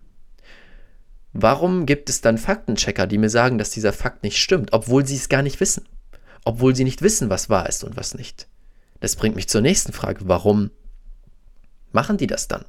Warum 1.34 1.84
gibt 1.84 2.08
es 2.08 2.20
dann 2.20 2.38
Faktenchecker, 2.38 3.06
die 3.06 3.18
mir 3.18 3.28
sagen, 3.28 3.58
dass 3.58 3.70
dieser 3.70 3.92
Fakt 3.92 4.22
nicht 4.22 4.38
stimmt, 4.38 4.72
obwohl 4.72 5.06
sie 5.06 5.16
es 5.16 5.28
gar 5.28 5.42
nicht 5.42 5.60
wissen? 5.60 5.86
Obwohl 6.44 6.74
sie 6.74 6.84
nicht 6.84 7.02
wissen, 7.02 7.28
was 7.28 7.50
wahr 7.50 7.68
ist 7.68 7.84
und 7.84 7.96
was 7.96 8.14
nicht? 8.14 8.48
Das 9.00 9.16
bringt 9.16 9.36
mich 9.36 9.48
zur 9.48 9.60
nächsten 9.60 9.92
Frage. 9.92 10.20
Warum 10.24 10.70
machen 11.92 12.16
die 12.16 12.26
das 12.26 12.48
dann? 12.48 12.64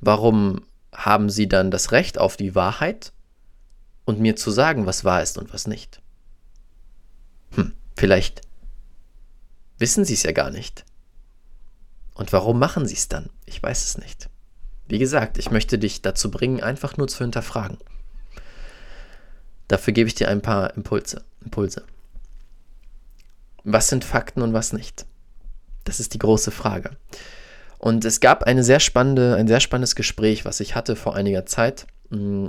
Warum 0.00 0.62
haben 0.92 1.30
sie 1.30 1.48
dann 1.48 1.70
das 1.70 1.92
Recht 1.92 2.18
auf 2.18 2.36
die 2.36 2.54
Wahrheit 2.54 3.12
und 4.04 4.20
mir 4.20 4.36
zu 4.36 4.50
sagen, 4.50 4.86
was 4.86 5.04
wahr 5.04 5.22
ist 5.22 5.38
und 5.38 5.52
was 5.52 5.66
nicht? 5.66 6.00
Hm, 7.54 7.72
vielleicht 7.96 8.42
wissen 9.78 10.04
sie 10.04 10.14
es 10.14 10.22
ja 10.22 10.32
gar 10.32 10.50
nicht. 10.50 10.84
Und 12.14 12.32
warum 12.32 12.58
machen 12.58 12.86
sie 12.86 12.94
es 12.94 13.08
dann? 13.08 13.30
Ich 13.44 13.62
weiß 13.62 13.84
es 13.84 13.98
nicht. 13.98 14.28
Wie 14.88 14.98
gesagt, 14.98 15.38
ich 15.38 15.50
möchte 15.50 15.78
dich 15.78 16.02
dazu 16.02 16.30
bringen, 16.30 16.62
einfach 16.62 16.96
nur 16.96 17.08
zu 17.08 17.18
hinterfragen. 17.18 17.78
Dafür 19.68 19.92
gebe 19.92 20.08
ich 20.08 20.14
dir 20.14 20.28
ein 20.28 20.42
paar 20.42 20.76
Impulse. 20.76 21.24
Impulse. 21.44 21.84
Was 23.64 23.88
sind 23.88 24.04
Fakten 24.04 24.42
und 24.42 24.52
was 24.52 24.72
nicht? 24.72 25.06
Das 25.84 26.00
ist 26.00 26.14
die 26.14 26.18
große 26.18 26.52
Frage. 26.52 26.90
Und 27.78 28.04
es 28.04 28.20
gab 28.20 28.44
eine 28.44 28.64
sehr 28.64 28.80
spannende, 28.80 29.34
ein 29.36 29.48
sehr 29.48 29.60
spannendes 29.60 29.96
Gespräch, 29.96 30.44
was 30.44 30.60
ich 30.60 30.74
hatte 30.74 30.96
vor 30.96 31.14
einiger 31.14 31.46
Zeit 31.46 31.86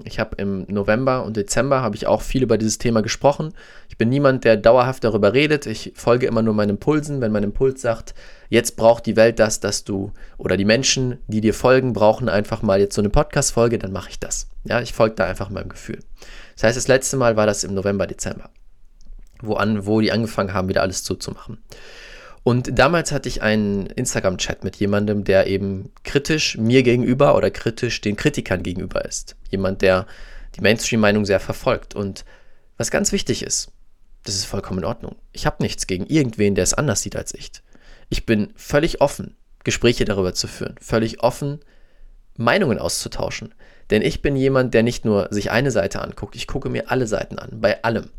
ich 0.03 0.19
habe 0.19 0.35
im 0.37 0.65
November 0.67 1.23
und 1.23 1.35
Dezember 1.35 1.81
habe 1.81 1.95
ich 1.95 2.05
auch 2.05 2.21
viel 2.21 2.43
über 2.43 2.57
dieses 2.57 2.77
Thema 2.77 3.01
gesprochen. 3.01 3.53
Ich 3.89 3.97
bin 3.97 4.09
niemand, 4.09 4.43
der 4.43 4.55
dauerhaft 4.55 5.03
darüber 5.03 5.33
redet. 5.33 5.65
Ich 5.65 5.93
folge 5.95 6.27
immer 6.27 6.43
nur 6.43 6.53
meinen 6.53 6.71
Impulsen. 6.71 7.21
Wenn 7.21 7.31
mein 7.31 7.43
Impuls 7.43 7.81
sagt, 7.81 8.13
jetzt 8.49 8.75
braucht 8.75 9.05
die 9.05 9.15
Welt 9.15 9.39
das, 9.39 9.59
dass 9.59 9.83
du 9.83 10.11
oder 10.37 10.57
die 10.57 10.65
Menschen, 10.65 11.19
die 11.27 11.41
dir 11.41 11.53
folgen, 11.53 11.93
brauchen 11.93 12.29
einfach 12.29 12.61
mal 12.61 12.79
jetzt 12.79 12.95
so 12.95 13.01
eine 13.01 13.09
Podcast-Folge, 13.09 13.79
dann 13.79 13.91
mache 13.91 14.11
ich 14.11 14.19
das. 14.19 14.47
Ja, 14.63 14.81
ich 14.81 14.93
folge 14.93 15.15
da 15.15 15.25
einfach 15.25 15.49
meinem 15.49 15.69
Gefühl. 15.69 15.99
Das 16.55 16.63
heißt, 16.63 16.77
das 16.77 16.87
letzte 16.87 17.17
Mal 17.17 17.35
war 17.35 17.47
das 17.47 17.63
im 17.63 17.73
November, 17.73 18.05
Dezember, 18.05 18.49
wo, 19.41 19.55
an, 19.55 19.85
wo 19.85 20.01
die 20.01 20.11
angefangen 20.11 20.53
haben, 20.53 20.69
wieder 20.69 20.81
alles 20.81 21.03
zuzumachen. 21.03 21.59
Und 22.43 22.79
damals 22.79 23.11
hatte 23.11 23.27
ich 23.27 23.41
einen 23.41 23.87
Instagram-Chat 23.87 24.63
mit 24.63 24.77
jemandem, 24.77 25.23
der 25.23 25.47
eben 25.47 25.91
kritisch 26.03 26.57
mir 26.57 26.83
gegenüber 26.83 27.35
oder 27.35 27.51
kritisch 27.51 27.99
den 28.01 28.15
Kritikern 28.15 28.63
gegenüber 28.63 29.03
ist. 29.03 29.35
Jemand, 29.49 29.81
der 29.81 30.05
die 30.55 30.61
Mainstream-Meinung 30.61 31.25
sehr 31.25 31.39
verfolgt. 31.39 31.95
Und 31.95 32.25
was 32.77 32.91
ganz 32.91 33.11
wichtig 33.11 33.43
ist, 33.43 33.71
das 34.23 34.35
ist 34.35 34.45
vollkommen 34.45 34.79
in 34.79 34.85
Ordnung. 34.85 35.15
Ich 35.31 35.45
habe 35.45 35.63
nichts 35.63 35.87
gegen 35.87 36.05
irgendwen, 36.05 36.55
der 36.55 36.63
es 36.63 36.73
anders 36.73 37.01
sieht 37.01 37.15
als 37.15 37.33
ich. 37.33 37.51
Ich 38.09 38.25
bin 38.25 38.53
völlig 38.55 39.01
offen, 39.01 39.35
Gespräche 39.63 40.05
darüber 40.05 40.33
zu 40.33 40.47
führen, 40.47 40.75
völlig 40.81 41.21
offen, 41.23 41.59
Meinungen 42.35 42.79
auszutauschen. 42.79 43.53
Denn 43.89 44.01
ich 44.01 44.21
bin 44.21 44.35
jemand, 44.35 44.73
der 44.73 44.83
nicht 44.83 45.05
nur 45.05 45.27
sich 45.31 45.51
eine 45.51 45.71
Seite 45.71 46.01
anguckt, 46.01 46.35
ich 46.35 46.47
gucke 46.47 46.69
mir 46.69 46.91
alle 46.91 47.07
Seiten 47.07 47.39
an, 47.39 47.61
bei 47.61 47.83
allem. 47.83 48.09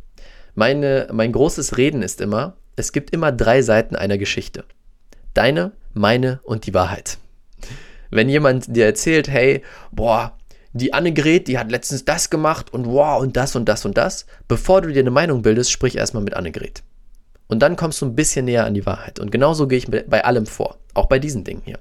Meine, 0.54 1.08
mein 1.12 1.32
großes 1.32 1.76
Reden 1.76 2.02
ist 2.02 2.20
immer, 2.20 2.56
es 2.76 2.92
gibt 2.92 3.10
immer 3.10 3.32
drei 3.32 3.62
Seiten 3.62 3.96
einer 3.96 4.18
Geschichte. 4.18 4.64
Deine, 5.34 5.72
meine 5.92 6.40
und 6.44 6.66
die 6.66 6.74
Wahrheit. 6.74 7.18
Wenn 8.10 8.28
jemand 8.28 8.74
dir 8.74 8.86
erzählt, 8.86 9.28
hey, 9.28 9.62
boah, 9.92 10.37
die 10.72 10.92
Annegret, 10.92 11.48
die 11.48 11.58
hat 11.58 11.70
letztens 11.70 12.04
das 12.04 12.30
gemacht 12.30 12.72
und 12.72 12.86
wow 12.86 13.20
und 13.20 13.36
das 13.36 13.56
und 13.56 13.68
das 13.68 13.84
und 13.84 13.96
das, 13.96 14.26
bevor 14.48 14.82
du 14.82 14.92
dir 14.92 15.00
eine 15.00 15.10
Meinung 15.10 15.42
bildest, 15.42 15.70
sprich 15.70 15.96
erstmal 15.96 16.22
mit 16.22 16.34
Annegret. 16.34 16.82
Und 17.46 17.60
dann 17.60 17.76
kommst 17.76 18.00
du 18.02 18.06
ein 18.06 18.14
bisschen 18.14 18.44
näher 18.44 18.66
an 18.66 18.74
die 18.74 18.84
Wahrheit. 18.84 19.18
Und 19.18 19.30
genauso 19.30 19.66
gehe 19.66 19.78
ich 19.78 19.88
bei 19.88 20.24
allem 20.24 20.46
vor, 20.46 20.78
auch 20.94 21.06
bei 21.06 21.18
diesen 21.18 21.44
Dingen 21.44 21.62
hier. 21.64 21.78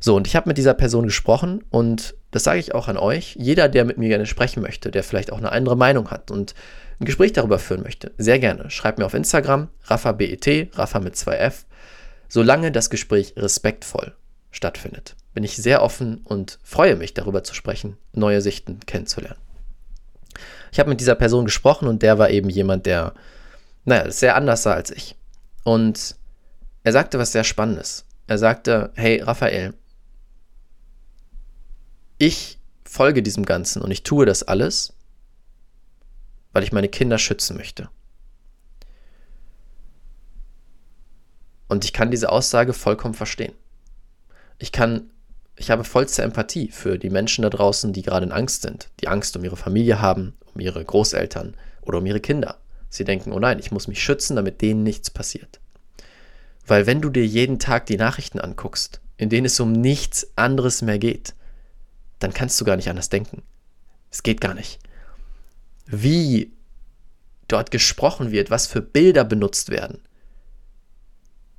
So, 0.00 0.16
und 0.16 0.26
ich 0.26 0.36
habe 0.36 0.48
mit 0.48 0.58
dieser 0.58 0.74
Person 0.74 1.06
gesprochen 1.06 1.64
und 1.70 2.14
das 2.30 2.44
sage 2.44 2.60
ich 2.60 2.74
auch 2.74 2.88
an 2.88 2.96
euch. 2.96 3.34
Jeder, 3.36 3.68
der 3.68 3.84
mit 3.84 3.98
mir 3.98 4.08
gerne 4.08 4.26
sprechen 4.26 4.62
möchte, 4.62 4.90
der 4.90 5.02
vielleicht 5.02 5.32
auch 5.32 5.38
eine 5.38 5.52
andere 5.52 5.76
Meinung 5.76 6.10
hat 6.10 6.30
und 6.30 6.54
ein 7.00 7.04
Gespräch 7.04 7.32
darüber 7.32 7.58
führen 7.58 7.82
möchte, 7.82 8.12
sehr 8.18 8.38
gerne. 8.38 8.70
Schreibt 8.70 8.98
mir 8.98 9.06
auf 9.06 9.14
Instagram, 9.14 9.68
RaffaBET, 9.84 10.76
Rafa 10.76 11.00
mit 11.00 11.14
2F, 11.14 11.64
solange 12.28 12.70
das 12.70 12.90
Gespräch 12.90 13.34
respektvoll 13.36 14.14
stattfindet. 14.50 15.16
Bin 15.38 15.44
ich 15.44 15.56
sehr 15.56 15.82
offen 15.84 16.18
und 16.24 16.58
freue 16.64 16.96
mich, 16.96 17.14
darüber 17.14 17.44
zu 17.44 17.54
sprechen, 17.54 17.96
neue 18.12 18.40
Sichten 18.40 18.80
kennenzulernen. 18.86 19.38
Ich 20.72 20.80
habe 20.80 20.90
mit 20.90 20.98
dieser 20.98 21.14
Person 21.14 21.44
gesprochen 21.44 21.86
und 21.86 22.02
der 22.02 22.18
war 22.18 22.30
eben 22.30 22.50
jemand, 22.50 22.86
der, 22.86 23.14
naja, 23.84 24.10
sehr 24.10 24.34
anders 24.34 24.64
sah 24.64 24.72
als 24.72 24.90
ich. 24.90 25.14
Und 25.62 26.16
er 26.82 26.90
sagte 26.90 27.20
was 27.20 27.30
sehr 27.30 27.44
Spannendes. 27.44 28.04
Er 28.26 28.36
sagte, 28.36 28.90
hey 28.96 29.20
Raphael, 29.20 29.74
ich 32.18 32.58
folge 32.84 33.22
diesem 33.22 33.44
Ganzen 33.44 33.80
und 33.80 33.92
ich 33.92 34.02
tue 34.02 34.26
das 34.26 34.42
alles, 34.42 34.92
weil 36.52 36.64
ich 36.64 36.72
meine 36.72 36.88
Kinder 36.88 37.16
schützen 37.16 37.56
möchte. 37.56 37.88
Und 41.68 41.84
ich 41.84 41.92
kann 41.92 42.10
diese 42.10 42.32
Aussage 42.32 42.72
vollkommen 42.72 43.14
verstehen. 43.14 43.54
Ich 44.58 44.72
kann, 44.72 45.12
ich 45.58 45.70
habe 45.70 45.84
vollste 45.84 46.22
Empathie 46.22 46.70
für 46.70 46.98
die 46.98 47.10
Menschen 47.10 47.42
da 47.42 47.50
draußen, 47.50 47.92
die 47.92 48.02
gerade 48.02 48.26
in 48.26 48.32
Angst 48.32 48.62
sind, 48.62 48.88
die 49.00 49.08
Angst 49.08 49.36
um 49.36 49.44
ihre 49.44 49.56
Familie 49.56 50.00
haben, 50.00 50.34
um 50.54 50.60
ihre 50.60 50.84
Großeltern 50.84 51.56
oder 51.82 51.98
um 51.98 52.06
ihre 52.06 52.20
Kinder. 52.20 52.58
Sie 52.88 53.04
denken, 53.04 53.32
oh 53.32 53.38
nein, 53.38 53.58
ich 53.58 53.70
muss 53.70 53.88
mich 53.88 54.02
schützen, 54.02 54.36
damit 54.36 54.62
denen 54.62 54.82
nichts 54.82 55.10
passiert. 55.10 55.60
Weil 56.66 56.86
wenn 56.86 57.00
du 57.00 57.10
dir 57.10 57.26
jeden 57.26 57.58
Tag 57.58 57.86
die 57.86 57.96
Nachrichten 57.96 58.38
anguckst, 58.38 59.00
in 59.16 59.30
denen 59.30 59.46
es 59.46 59.58
um 59.58 59.72
nichts 59.72 60.30
anderes 60.36 60.80
mehr 60.80 60.98
geht, 60.98 61.34
dann 62.20 62.32
kannst 62.32 62.60
du 62.60 62.64
gar 62.64 62.76
nicht 62.76 62.88
anders 62.88 63.08
denken. 63.08 63.42
Es 64.10 64.22
geht 64.22 64.40
gar 64.40 64.54
nicht. 64.54 64.78
Wie 65.86 66.52
dort 67.48 67.70
gesprochen 67.70 68.30
wird, 68.30 68.50
was 68.50 68.66
für 68.66 68.80
Bilder 68.80 69.24
benutzt 69.24 69.70
werden. 69.70 70.02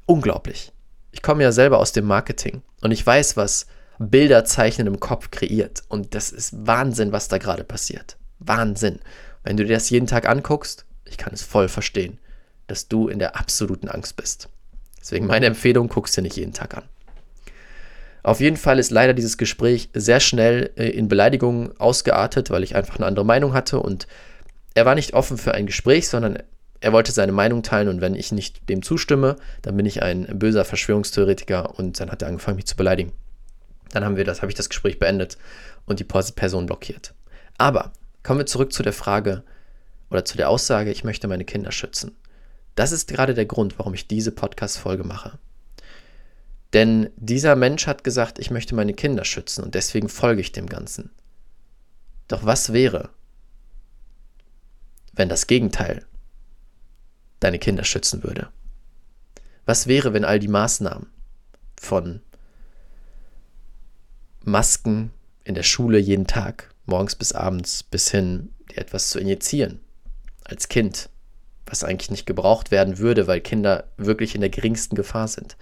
Unglaublich. 0.05 0.71
Ich 1.11 1.21
komme 1.21 1.43
ja 1.43 1.51
selber 1.51 1.79
aus 1.79 1.91
dem 1.91 2.05
Marketing 2.05 2.61
und 2.81 2.91
ich 2.91 3.05
weiß, 3.05 3.35
was 3.35 3.65
Bilder 3.99 4.45
zeichnen 4.45 4.87
im 4.87 4.99
Kopf 4.99 5.29
kreiert. 5.29 5.83
Und 5.89 6.15
das 6.15 6.31
ist 6.31 6.65
Wahnsinn, 6.65 7.11
was 7.11 7.27
da 7.27 7.37
gerade 7.37 7.63
passiert. 7.63 8.17
Wahnsinn. 8.39 8.99
Wenn 9.43 9.57
du 9.57 9.65
dir 9.65 9.73
das 9.73 9.89
jeden 9.89 10.07
Tag 10.07 10.27
anguckst, 10.27 10.85
ich 11.05 11.17
kann 11.17 11.33
es 11.33 11.43
voll 11.43 11.67
verstehen, 11.67 12.17
dass 12.67 12.87
du 12.87 13.07
in 13.07 13.19
der 13.19 13.37
absoluten 13.37 13.89
Angst 13.89 14.15
bist. 14.15 14.49
Deswegen 14.99 15.27
meine 15.27 15.45
Empfehlung, 15.45 15.89
guckst 15.89 16.15
dir 16.17 16.21
nicht 16.21 16.37
jeden 16.37 16.53
Tag 16.53 16.75
an. 16.77 16.83
Auf 18.21 18.41
jeden 18.41 18.57
Fall 18.57 18.79
ist 18.79 18.91
leider 18.91 19.13
dieses 19.13 19.37
Gespräch 19.37 19.89
sehr 19.93 20.19
schnell 20.19 20.71
äh, 20.75 20.89
in 20.89 21.07
Beleidigungen 21.07 21.79
ausgeartet, 21.79 22.49
weil 22.49 22.63
ich 22.63 22.75
einfach 22.75 22.97
eine 22.97 23.05
andere 23.05 23.25
Meinung 23.25 23.53
hatte 23.53 23.79
und 23.79 24.07
er 24.75 24.85
war 24.85 24.95
nicht 24.95 25.13
offen 25.13 25.37
für 25.37 25.53
ein 25.53 25.65
Gespräch, 25.65 26.09
sondern 26.09 26.37
er 26.81 26.93
wollte 26.93 27.11
seine 27.11 27.31
Meinung 27.31 27.63
teilen 27.63 27.87
und 27.87 28.01
wenn 28.01 28.15
ich 28.15 28.31
nicht 28.31 28.69
dem 28.69 28.83
zustimme, 28.83 29.35
dann 29.61 29.75
bin 29.75 29.85
ich 29.85 30.03
ein 30.03 30.27
böser 30.37 30.65
Verschwörungstheoretiker 30.65 31.77
und 31.77 31.99
dann 31.99 32.11
hat 32.11 32.21
er 32.21 32.27
angefangen, 32.27 32.57
mich 32.57 32.67
zu 32.67 32.75
beleidigen. 32.75 33.11
Dann 33.91 34.03
haben 34.05 34.17
wir 34.17 34.25
das, 34.25 34.41
habe 34.41 34.51
ich 34.51 34.55
das 34.55 34.69
Gespräch 34.69 34.99
beendet 34.99 35.37
und 35.85 35.99
die 35.99 36.03
Person 36.03 36.65
blockiert. 36.65 37.13
Aber 37.57 37.91
kommen 38.23 38.39
wir 38.39 38.45
zurück 38.45 38.71
zu 38.71 38.83
der 38.83 38.93
Frage 38.93 39.43
oder 40.09 40.25
zu 40.25 40.37
der 40.37 40.49
Aussage, 40.49 40.91
ich 40.91 41.03
möchte 41.03 41.27
meine 41.27 41.45
Kinder 41.45 41.71
schützen. 41.71 42.15
Das 42.75 42.91
ist 42.91 43.07
gerade 43.07 43.33
der 43.33 43.45
Grund, 43.45 43.77
warum 43.77 43.93
ich 43.93 44.07
diese 44.07 44.31
Podcast-Folge 44.31 45.03
mache. 45.03 45.37
Denn 46.73 47.09
dieser 47.15 47.55
Mensch 47.55 47.87
hat 47.87 48.03
gesagt, 48.03 48.39
ich 48.39 48.51
möchte 48.51 48.75
meine 48.75 48.93
Kinder 48.93 49.25
schützen 49.25 49.63
und 49.63 49.75
deswegen 49.75 50.07
folge 50.07 50.41
ich 50.41 50.51
dem 50.51 50.67
Ganzen. 50.67 51.09
Doch 52.27 52.45
was 52.45 52.73
wäre, 52.73 53.09
wenn 55.13 55.29
das 55.29 55.47
Gegenteil 55.47 56.05
deine 57.39 57.57
Kinder 57.57 57.83
schützen 57.83 58.23
würde? 58.23 58.49
Was 59.65 59.87
wäre, 59.87 60.13
wenn 60.13 60.25
all 60.25 60.39
die 60.39 60.47
Maßnahmen 60.47 61.07
von 61.79 62.21
Masken 64.43 65.11
in 65.43 65.55
der 65.55 65.63
Schule 65.63 65.97
jeden 65.97 66.27
Tag, 66.27 66.73
morgens 66.85 67.15
bis 67.15 67.33
abends, 67.33 67.83
bis 67.83 68.09
hin, 68.11 68.53
dir 68.71 68.79
etwas 68.79 69.09
zu 69.09 69.19
injizieren, 69.19 69.79
als 70.43 70.69
Kind, 70.69 71.09
was 71.65 71.83
eigentlich 71.83 72.11
nicht 72.11 72.25
gebraucht 72.25 72.71
werden 72.71 72.97
würde, 72.97 73.27
weil 73.27 73.41
Kinder 73.41 73.85
wirklich 73.97 74.35
in 74.35 74.41
der 74.41 74.49
geringsten 74.49 74.95
Gefahr 74.95 75.27
sind, 75.27 75.57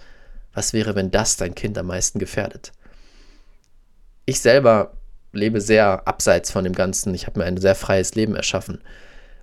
was 0.52 0.72
wäre, 0.72 0.94
wenn 0.94 1.10
das 1.10 1.36
dein 1.36 1.54
Kind 1.54 1.76
am 1.78 1.86
meisten 1.86 2.18
gefährdet? 2.18 2.72
Ich 4.26 4.40
selber 4.40 4.92
lebe 5.32 5.60
sehr 5.60 6.06
abseits 6.06 6.50
von 6.50 6.64
dem 6.64 6.72
Ganzen. 6.72 7.14
Ich 7.14 7.26
habe 7.26 7.40
mir 7.40 7.46
ein 7.46 7.56
sehr 7.58 7.74
freies 7.74 8.14
Leben 8.14 8.34
erschaffen 8.34 8.80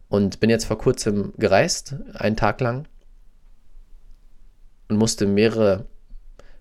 und 0.10 0.40
bin 0.40 0.50
jetzt 0.50 0.66
vor 0.66 0.78
kurzem 0.78 1.34
gereist, 1.38 1.96
einen 2.14 2.36
Tag 2.36 2.62
lang, 2.62 2.88
und 4.88 4.98
musste 4.98 5.26
mehrere, 5.26 5.86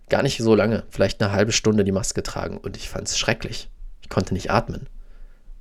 gar 0.09 0.23
nicht 0.23 0.39
so 0.39 0.55
lange, 0.55 0.85
vielleicht 0.91 1.23
eine 1.23 1.33
halbe 1.33 1.53
Stunde 1.53 1.85
die 1.85 1.93
Maske 1.93 2.23
tragen 2.23 2.59
und 2.59 2.77
ich 2.77 2.89
fand 2.89 3.09
es 3.09 3.19
schrecklich. 3.19 3.71
Ich 4.03 4.09
konnte 4.09 4.35
nicht 4.35 4.51
atmen. 4.51 4.89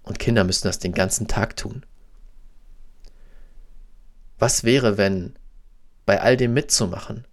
Und 0.04 0.20
Kinder 0.20 0.44
müssen 0.44 0.68
das 0.68 0.80
den 0.80 0.94
ganzen 0.94 1.28
Tag 1.28 1.56
tun. 1.56 1.86
Was 4.38 4.64
wäre, 4.64 4.98
wenn 4.98 5.36
bei 6.06 6.20
all 6.20 6.36
dem 6.36 6.54
mitzumachen 6.54 7.26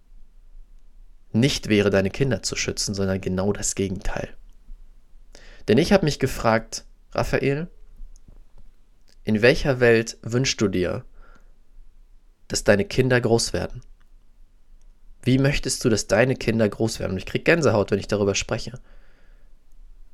nicht 1.33 1.69
wäre, 1.69 1.89
deine 1.89 2.09
Kinder 2.09 2.43
zu 2.43 2.55
schützen, 2.55 2.93
sondern 2.93 3.21
genau 3.21 3.53
das 3.53 3.75
Gegenteil. 3.75 4.29
Denn 5.67 5.77
ich 5.77 5.93
habe 5.93 6.05
mich 6.05 6.19
gefragt, 6.19 6.85
Raphael, 7.13 7.67
in 9.23 9.41
welcher 9.41 9.79
Welt 9.79 10.17
wünschst 10.23 10.59
du 10.59 10.67
dir, 10.67 11.05
dass 12.47 12.63
deine 12.63 12.85
Kinder 12.85 13.21
groß 13.21 13.53
werden? 13.53 13.81
Wie 15.23 15.37
möchtest 15.37 15.83
du, 15.85 15.89
dass 15.89 16.07
deine 16.07 16.35
Kinder 16.35 16.67
groß 16.67 16.99
werden? 16.99 17.13
Und 17.13 17.17
ich 17.17 17.25
kriege 17.25 17.43
Gänsehaut, 17.43 17.91
wenn 17.91 17.99
ich 17.99 18.07
darüber 18.07 18.35
spreche. 18.35 18.79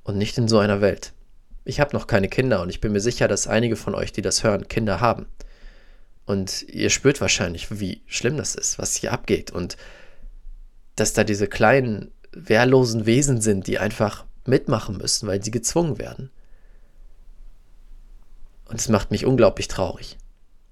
Und 0.03 0.17
nicht 0.17 0.37
in 0.37 0.47
so 0.47 0.59
einer 0.59 0.81
Welt. 0.81 1.13
Ich 1.65 1.79
habe 1.79 1.95
noch 1.95 2.07
keine 2.07 2.29
Kinder 2.29 2.61
und 2.61 2.69
ich 2.69 2.79
bin 2.79 2.93
mir 2.93 3.01
sicher, 3.01 3.27
dass 3.27 3.47
einige 3.47 3.75
von 3.75 3.93
euch, 3.93 4.11
die 4.11 4.21
das 4.21 4.43
hören, 4.43 4.67
Kinder 4.67 5.01
haben. 5.01 5.25
Und 6.25 6.63
ihr 6.63 6.89
spürt 6.89 7.21
wahrscheinlich, 7.21 7.79
wie 7.79 8.01
schlimm 8.05 8.37
das 8.37 8.55
ist, 8.55 8.79
was 8.79 8.95
hier 8.95 9.13
abgeht. 9.13 9.51
Und 9.51 9.77
dass 10.95 11.13
da 11.13 11.23
diese 11.23 11.47
kleinen, 11.47 12.11
wehrlosen 12.31 13.05
Wesen 13.05 13.41
sind, 13.41 13.67
die 13.67 13.79
einfach 13.79 14.25
mitmachen 14.45 14.97
müssen, 14.97 15.27
weil 15.27 15.43
sie 15.43 15.51
gezwungen 15.51 15.97
werden. 15.99 16.31
Und 18.65 18.79
es 18.79 18.89
macht 18.89 19.11
mich 19.11 19.25
unglaublich 19.25 19.67
traurig. 19.67 20.17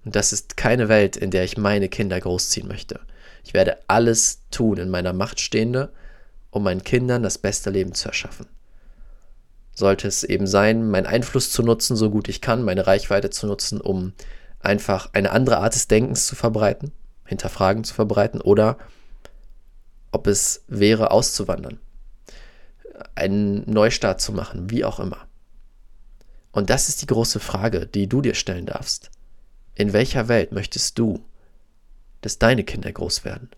Und 0.04 0.15
das 0.15 0.34
ist 0.34 0.58
keine 0.58 0.89
Welt, 0.89 1.15
in 1.17 1.32
der 1.32 1.43
ich 1.43 1.58
meine 1.58 1.89
Kinder 1.89 2.19
großziehen 2.19 2.67
möchte. 2.67 3.00
Ich 3.45 3.53
werde 3.53 3.77
alles 3.88 4.41
tun 4.49 4.77
in 4.77 4.89
meiner 4.89 5.13
Macht 5.13 5.39
Stehende, 5.39 5.93
um 6.49 6.63
meinen 6.63 6.84
Kindern 6.84 7.21
das 7.21 7.38
beste 7.38 7.69
Leben 7.69 7.93
zu 7.93 8.08
erschaffen. 8.08 8.47
Sollte 9.71 10.08
es 10.08 10.23
eben 10.23 10.47
sein, 10.47 10.89
meinen 10.89 11.05
Einfluss 11.05 11.51
zu 11.51 11.62
nutzen, 11.62 11.95
so 11.95 12.10
gut 12.10 12.27
ich 12.27 12.41
kann, 12.41 12.63
meine 12.63 12.88
Reichweite 12.88 13.29
zu 13.29 13.45
nutzen, 13.45 13.79
um 13.79 14.13
einfach 14.62 15.10
eine 15.13 15.31
andere 15.31 15.60
Art 15.60 15.75
des 15.75 15.88
Denkens 15.88 16.25
zu 16.25 16.36
verbreiten, 16.36 16.91
Hinterfragen 17.25 17.84
zu 17.84 17.93
verbreiten 17.93 18.41
oder 18.41 18.79
ob 20.12 20.25
es 20.25 20.63
wäre, 20.67 21.12
auszuwandern, 21.12 21.79
einen 23.13 23.69
Neustart 23.69 24.21
zu 24.21 24.31
machen, 24.31 24.71
wie 24.71 24.84
auch 24.84 24.99
immer. 24.99 25.27
Und 26.51 26.71
das 26.71 26.89
ist 26.89 27.03
die 27.03 27.08
große 27.08 27.39
Frage, 27.39 27.86
die 27.86 28.08
du 28.08 28.21
dir 28.21 28.34
stellen 28.34 28.65
darfst. 28.65 29.12
In 29.75 29.93
welcher 29.93 30.29
Welt 30.29 30.51
möchtest 30.51 30.97
du, 30.97 31.23
dass 32.25 32.39
deine 32.39 32.63
Kinder 32.63 32.91
groß 32.91 33.23
werden? 33.23 33.49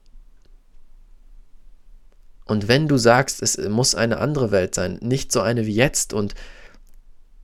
Und 2.43 2.67
wenn 2.67 2.89
du 2.89 2.97
sagst, 2.97 3.41
es 3.41 3.57
muss 3.57 3.95
eine 3.95 4.17
andere 4.17 4.51
Welt 4.51 4.75
sein, 4.75 4.99
nicht 5.01 5.31
so 5.31 5.39
eine 5.39 5.65
wie 5.65 5.73
jetzt 5.73 6.11
und 6.11 6.35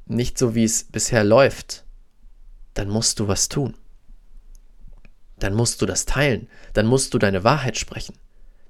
nicht 0.06 0.38
so 0.38 0.54
wie 0.54 0.66
es 0.66 0.84
bisher 0.84 1.24
läuft, 1.24 1.86
dann 2.74 2.90
musst 2.90 3.22
du 3.22 3.30
was 3.30 3.48
tun. 3.48 3.74
Dann 5.40 5.54
musst 5.54 5.82
du 5.82 5.86
das 5.86 6.06
teilen, 6.06 6.50
dann 6.74 6.88
musst 6.88 7.14
du 7.14 7.20
deine 7.20 7.46
Wahrheit 7.46 7.78
sprechen. 7.78 8.16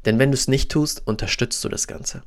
Denn 0.06 0.20
wenn 0.20 0.30
du 0.30 0.36
es 0.36 0.48
nicht 0.48 0.72
tust, 0.72 1.08
unterstützt 1.08 1.64
du 1.64 1.70
das 1.70 1.88
Ganze. 1.88 2.22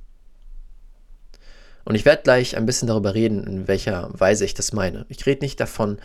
Und 1.84 1.94
ich 1.94 2.04
werde 2.04 2.24
gleich 2.24 2.56
ein 2.56 2.66
bisschen 2.66 2.88
darüber 2.88 3.14
reden, 3.14 3.44
in 3.44 3.68
welcher 3.68 4.10
Weise 4.12 4.44
ich 4.44 4.54
das 4.54 4.72
meine. 4.72 5.06
Ich 5.08 5.24
rede 5.24 5.44
nicht 5.44 5.60
davon, 5.60 6.00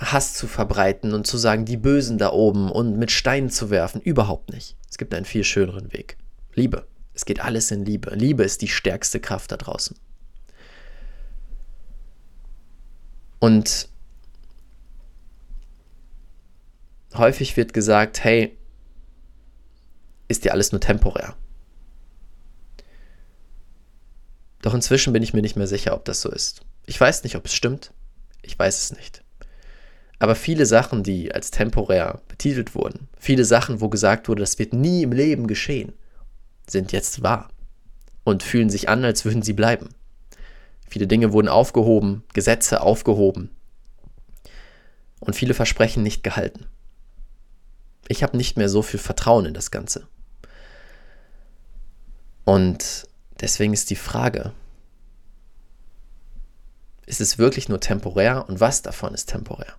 Hass 0.00 0.32
zu 0.34 0.46
verbreiten 0.46 1.12
und 1.12 1.26
zu 1.26 1.36
sagen, 1.36 1.66
die 1.66 1.76
Bösen 1.76 2.16
da 2.16 2.32
oben 2.32 2.70
und 2.70 2.98
mit 2.98 3.10
Steinen 3.10 3.50
zu 3.50 3.68
werfen. 3.70 4.00
Überhaupt 4.00 4.50
nicht. 4.50 4.76
Es 4.88 4.96
gibt 4.96 5.14
einen 5.14 5.26
viel 5.26 5.44
schöneren 5.44 5.92
Weg. 5.92 6.16
Liebe. 6.54 6.86
Es 7.12 7.26
geht 7.26 7.40
alles 7.40 7.70
in 7.70 7.84
Liebe. 7.84 8.14
Liebe 8.14 8.42
ist 8.42 8.62
die 8.62 8.68
stärkste 8.68 9.20
Kraft 9.20 9.52
da 9.52 9.58
draußen. 9.58 9.96
Und 13.40 13.88
häufig 17.14 17.56
wird 17.56 17.74
gesagt, 17.74 18.24
hey, 18.24 18.56
ist 20.28 20.44
ja 20.44 20.52
alles 20.52 20.72
nur 20.72 20.80
temporär. 20.80 21.36
Doch 24.62 24.74
inzwischen 24.74 25.12
bin 25.12 25.22
ich 25.22 25.34
mir 25.34 25.42
nicht 25.42 25.56
mehr 25.56 25.66
sicher, 25.66 25.94
ob 25.94 26.04
das 26.04 26.20
so 26.20 26.30
ist. 26.30 26.62
Ich 26.86 27.00
weiß 27.00 27.24
nicht, 27.24 27.36
ob 27.36 27.46
es 27.46 27.54
stimmt. 27.54 27.92
Ich 28.42 28.58
weiß 28.58 28.78
es 28.78 28.96
nicht. 28.96 29.22
Aber 30.20 30.34
viele 30.34 30.66
Sachen, 30.66 31.02
die 31.02 31.34
als 31.34 31.50
temporär 31.50 32.20
betitelt 32.28 32.74
wurden, 32.74 33.08
viele 33.18 33.46
Sachen, 33.46 33.80
wo 33.80 33.88
gesagt 33.88 34.28
wurde, 34.28 34.42
das 34.42 34.58
wird 34.58 34.74
nie 34.74 35.02
im 35.02 35.12
Leben 35.12 35.46
geschehen, 35.46 35.94
sind 36.68 36.92
jetzt 36.92 37.22
wahr 37.22 37.48
und 38.22 38.42
fühlen 38.42 38.68
sich 38.68 38.90
an, 38.90 39.02
als 39.02 39.24
würden 39.24 39.42
sie 39.42 39.54
bleiben. 39.54 39.88
Viele 40.86 41.06
Dinge 41.06 41.32
wurden 41.32 41.48
aufgehoben, 41.48 42.22
Gesetze 42.34 42.82
aufgehoben 42.82 43.50
und 45.20 45.34
viele 45.34 45.54
Versprechen 45.54 46.02
nicht 46.02 46.22
gehalten. 46.22 46.66
Ich 48.06 48.22
habe 48.22 48.36
nicht 48.36 48.58
mehr 48.58 48.68
so 48.68 48.82
viel 48.82 49.00
Vertrauen 49.00 49.46
in 49.46 49.54
das 49.54 49.70
Ganze. 49.70 50.06
Und 52.44 53.08
deswegen 53.40 53.72
ist 53.72 53.88
die 53.88 53.96
Frage, 53.96 54.52
ist 57.06 57.22
es 57.22 57.38
wirklich 57.38 57.70
nur 57.70 57.80
temporär 57.80 58.46
und 58.48 58.60
was 58.60 58.82
davon 58.82 59.14
ist 59.14 59.30
temporär? 59.30 59.76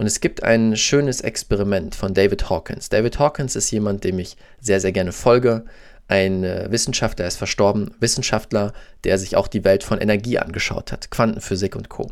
Und 0.00 0.06
es 0.06 0.20
gibt 0.20 0.42
ein 0.42 0.78
schönes 0.78 1.20
Experiment 1.20 1.94
von 1.94 2.14
David 2.14 2.48
Hawkins. 2.48 2.88
David 2.88 3.18
Hawkins 3.18 3.54
ist 3.54 3.70
jemand, 3.70 4.02
dem 4.02 4.18
ich 4.18 4.38
sehr, 4.58 4.80
sehr 4.80 4.92
gerne 4.92 5.12
folge. 5.12 5.66
Ein 6.08 6.42
äh, 6.42 6.68
Wissenschaftler, 6.70 7.26
er 7.26 7.28
ist 7.28 7.36
verstorben, 7.36 7.94
Wissenschaftler, 8.00 8.72
der 9.04 9.18
sich 9.18 9.36
auch 9.36 9.46
die 9.46 9.62
Welt 9.62 9.84
von 9.84 9.98
Energie 10.00 10.38
angeschaut 10.38 10.90
hat, 10.90 11.10
Quantenphysik 11.10 11.76
und 11.76 11.90
Co. 11.90 12.10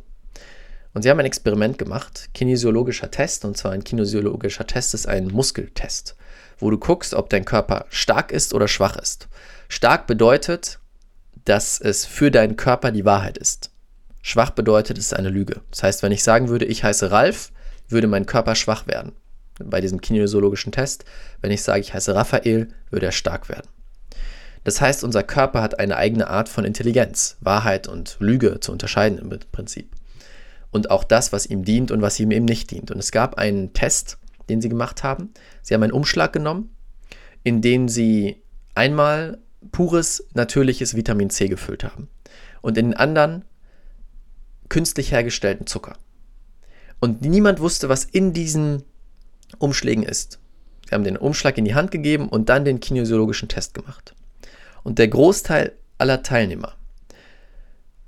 Und 0.92 1.00
sie 1.00 1.08
haben 1.08 1.18
ein 1.18 1.24
Experiment 1.24 1.78
gemacht, 1.78 2.28
kinesiologischer 2.34 3.10
Test, 3.10 3.46
und 3.46 3.56
zwar 3.56 3.72
ein 3.72 3.84
kinesiologischer 3.84 4.66
Test 4.66 4.92
ist 4.92 5.08
ein 5.08 5.28
Muskeltest 5.28 6.14
wo 6.58 6.70
du 6.70 6.76
guckst, 6.76 7.14
ob 7.14 7.30
dein 7.30 7.44
Körper 7.44 7.86
stark 7.88 8.32
ist 8.32 8.52
oder 8.52 8.68
schwach 8.68 8.96
ist. 8.96 9.28
Stark 9.68 10.06
bedeutet, 10.06 10.80
dass 11.44 11.80
es 11.80 12.04
für 12.04 12.30
deinen 12.30 12.56
Körper 12.56 12.90
die 12.90 13.04
Wahrheit 13.04 13.38
ist. 13.38 13.70
Schwach 14.22 14.50
bedeutet, 14.50 14.98
es 14.98 15.06
ist 15.06 15.14
eine 15.14 15.30
Lüge. 15.30 15.62
Das 15.70 15.84
heißt, 15.84 16.02
wenn 16.02 16.12
ich 16.12 16.24
sagen 16.24 16.48
würde, 16.48 16.64
ich 16.64 16.82
heiße 16.82 17.12
Ralf, 17.12 17.52
würde 17.88 18.06
mein 18.06 18.26
Körper 18.26 18.54
schwach 18.54 18.86
werden. 18.86 19.12
Bei 19.62 19.80
diesem 19.80 20.00
kinesiologischen 20.00 20.72
Test, 20.72 21.04
wenn 21.40 21.50
ich 21.50 21.62
sage, 21.62 21.80
ich 21.80 21.92
heiße 21.94 22.14
Raphael, 22.14 22.68
würde 22.90 23.06
er 23.06 23.12
stark 23.12 23.48
werden. 23.48 23.68
Das 24.64 24.80
heißt, 24.80 25.02
unser 25.02 25.22
Körper 25.22 25.62
hat 25.62 25.78
eine 25.78 25.96
eigene 25.96 26.28
Art 26.28 26.48
von 26.48 26.64
Intelligenz, 26.64 27.36
Wahrheit 27.40 27.88
und 27.88 28.16
Lüge 28.20 28.60
zu 28.60 28.70
unterscheiden 28.70 29.18
im 29.18 29.30
Prinzip. 29.50 29.90
Und 30.70 30.90
auch 30.90 31.04
das, 31.04 31.32
was 31.32 31.46
ihm 31.46 31.64
dient 31.64 31.90
und 31.90 32.02
was 32.02 32.20
ihm 32.20 32.30
eben 32.30 32.44
nicht 32.44 32.70
dient. 32.70 32.90
Und 32.90 32.98
es 32.98 33.10
gab 33.10 33.36
einen 33.36 33.72
Test, 33.72 34.18
den 34.48 34.60
sie 34.60 34.68
gemacht 34.68 35.02
haben. 35.02 35.32
Sie 35.62 35.74
haben 35.74 35.82
einen 35.82 35.92
Umschlag 35.92 36.32
genommen, 36.32 36.74
in 37.42 37.62
dem 37.62 37.88
sie 37.88 38.42
einmal 38.74 39.38
pures, 39.72 40.26
natürliches 40.34 40.94
Vitamin 40.94 41.30
C 41.30 41.48
gefüllt 41.48 41.84
haben 41.84 42.08
und 42.60 42.76
in 42.78 42.90
den 42.90 42.96
anderen 42.96 43.44
künstlich 44.68 45.12
hergestellten 45.12 45.66
Zucker. 45.66 45.96
Und 47.00 47.22
niemand 47.22 47.60
wusste, 47.60 47.88
was 47.88 48.04
in 48.04 48.32
diesen 48.32 48.82
Umschlägen 49.58 50.02
ist. 50.02 50.38
Sie 50.88 50.94
haben 50.94 51.04
den 51.04 51.16
Umschlag 51.16 51.58
in 51.58 51.64
die 51.64 51.74
Hand 51.74 51.90
gegeben 51.90 52.28
und 52.28 52.48
dann 52.48 52.64
den 52.64 52.80
kinesiologischen 52.80 53.48
Test 53.48 53.74
gemacht. 53.74 54.14
Und 54.82 54.98
der 54.98 55.08
Großteil 55.08 55.72
aller 55.98 56.22
Teilnehmer, 56.22 56.74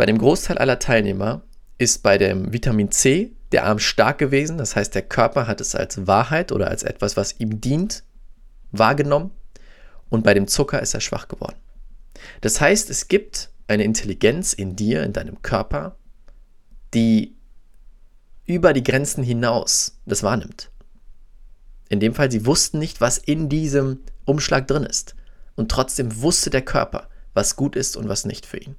bei 0.01 0.07
dem 0.07 0.17
Großteil 0.17 0.57
aller 0.57 0.79
Teilnehmer 0.79 1.43
ist 1.77 2.03
bei 2.03 2.17
dem 2.17 2.55
Vitamin 2.55 2.91
C 2.91 3.33
der 3.53 3.67
Arm 3.67 3.79
stark 3.79 4.17
gewesen. 4.17 4.57
Das 4.57 4.75
heißt, 4.75 4.95
der 4.95 5.03
Körper 5.03 5.47
hat 5.47 5.61
es 5.61 5.75
als 5.75 6.07
Wahrheit 6.07 6.53
oder 6.53 6.69
als 6.69 6.83
etwas, 6.83 7.19
was 7.19 7.39
ihm 7.39 7.61
dient, 7.61 8.03
wahrgenommen. 8.71 9.31
Und 10.09 10.25
bei 10.25 10.33
dem 10.33 10.47
Zucker 10.47 10.81
ist 10.81 10.95
er 10.95 11.01
schwach 11.01 11.29
geworden. 11.29 11.57
Das 12.41 12.63
heißt, 12.63 12.89
es 12.89 13.09
gibt 13.09 13.51
eine 13.69 13.85
Intelligenz 13.85 14.55
in 14.55 14.75
dir, 14.75 15.03
in 15.03 15.13
deinem 15.13 15.43
Körper, 15.43 15.97
die 16.95 17.37
über 18.55 18.73
die 18.73 18.83
Grenzen 18.83 19.23
hinaus 19.23 19.99
das 20.07 20.23
wahrnimmt. 20.23 20.71
In 21.89 22.01
dem 22.01 22.15
Fall, 22.15 22.31
sie 22.31 22.47
wussten 22.47 22.79
nicht, 22.79 23.01
was 23.01 23.19
in 23.19 23.49
diesem 23.49 24.01
Umschlag 24.25 24.67
drin 24.67 24.85
ist. 24.85 25.15
Und 25.57 25.71
trotzdem 25.71 26.23
wusste 26.23 26.51
der 26.51 26.63
Körper, 26.63 27.09
was 27.35 27.57
gut 27.57 27.77
ist 27.77 27.97
und 27.97 28.09
was 28.09 28.25
nicht 28.25 28.47
für 28.47 28.59
ihn. 28.59 28.77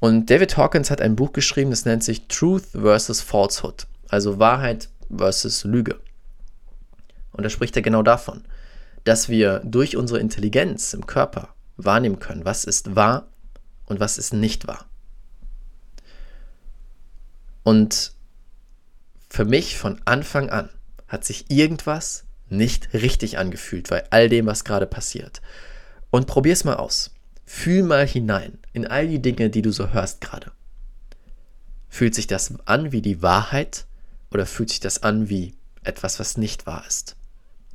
Und 0.00 0.30
David 0.30 0.56
Hawkins 0.56 0.90
hat 0.90 1.00
ein 1.00 1.16
Buch 1.16 1.32
geschrieben, 1.32 1.70
das 1.70 1.84
nennt 1.84 2.04
sich 2.04 2.28
Truth 2.28 2.66
versus 2.72 3.20
Falsehood, 3.20 3.86
also 4.08 4.38
Wahrheit 4.38 4.88
versus 5.14 5.64
Lüge. 5.64 5.98
Und 7.32 7.44
da 7.44 7.50
spricht 7.50 7.76
er 7.76 7.82
genau 7.82 8.02
davon, 8.02 8.44
dass 9.04 9.28
wir 9.28 9.60
durch 9.60 9.96
unsere 9.96 10.20
Intelligenz 10.20 10.92
im 10.92 11.06
Körper 11.06 11.48
wahrnehmen 11.76 12.18
können, 12.18 12.44
was 12.44 12.64
ist 12.64 12.96
wahr 12.96 13.28
und 13.86 14.00
was 14.00 14.18
ist 14.18 14.32
nicht 14.32 14.66
wahr. 14.66 14.86
Und 17.62 18.12
für 19.34 19.44
mich 19.44 19.78
von 19.78 20.00
Anfang 20.04 20.48
an 20.48 20.68
hat 21.08 21.24
sich 21.24 21.50
irgendwas 21.50 22.22
nicht 22.50 22.94
richtig 22.94 23.36
angefühlt 23.36 23.90
bei 23.90 24.08
all 24.12 24.28
dem, 24.28 24.46
was 24.46 24.62
gerade 24.62 24.86
passiert. 24.86 25.42
Und 26.10 26.28
probier 26.28 26.52
es 26.52 26.62
mal 26.62 26.76
aus. 26.76 27.12
Fühl 27.44 27.82
mal 27.82 28.06
hinein 28.06 28.58
in 28.72 28.86
all 28.86 29.08
die 29.08 29.20
Dinge, 29.20 29.50
die 29.50 29.62
du 29.62 29.72
so 29.72 29.88
hörst 29.88 30.20
gerade. 30.20 30.52
Fühlt 31.88 32.14
sich 32.14 32.28
das 32.28 32.54
an 32.66 32.92
wie 32.92 33.02
die 33.02 33.22
Wahrheit 33.22 33.86
oder 34.30 34.46
fühlt 34.46 34.70
sich 34.70 34.78
das 34.78 35.02
an 35.02 35.28
wie 35.28 35.56
etwas, 35.82 36.20
was 36.20 36.36
nicht 36.36 36.68
wahr 36.68 36.84
ist? 36.86 37.16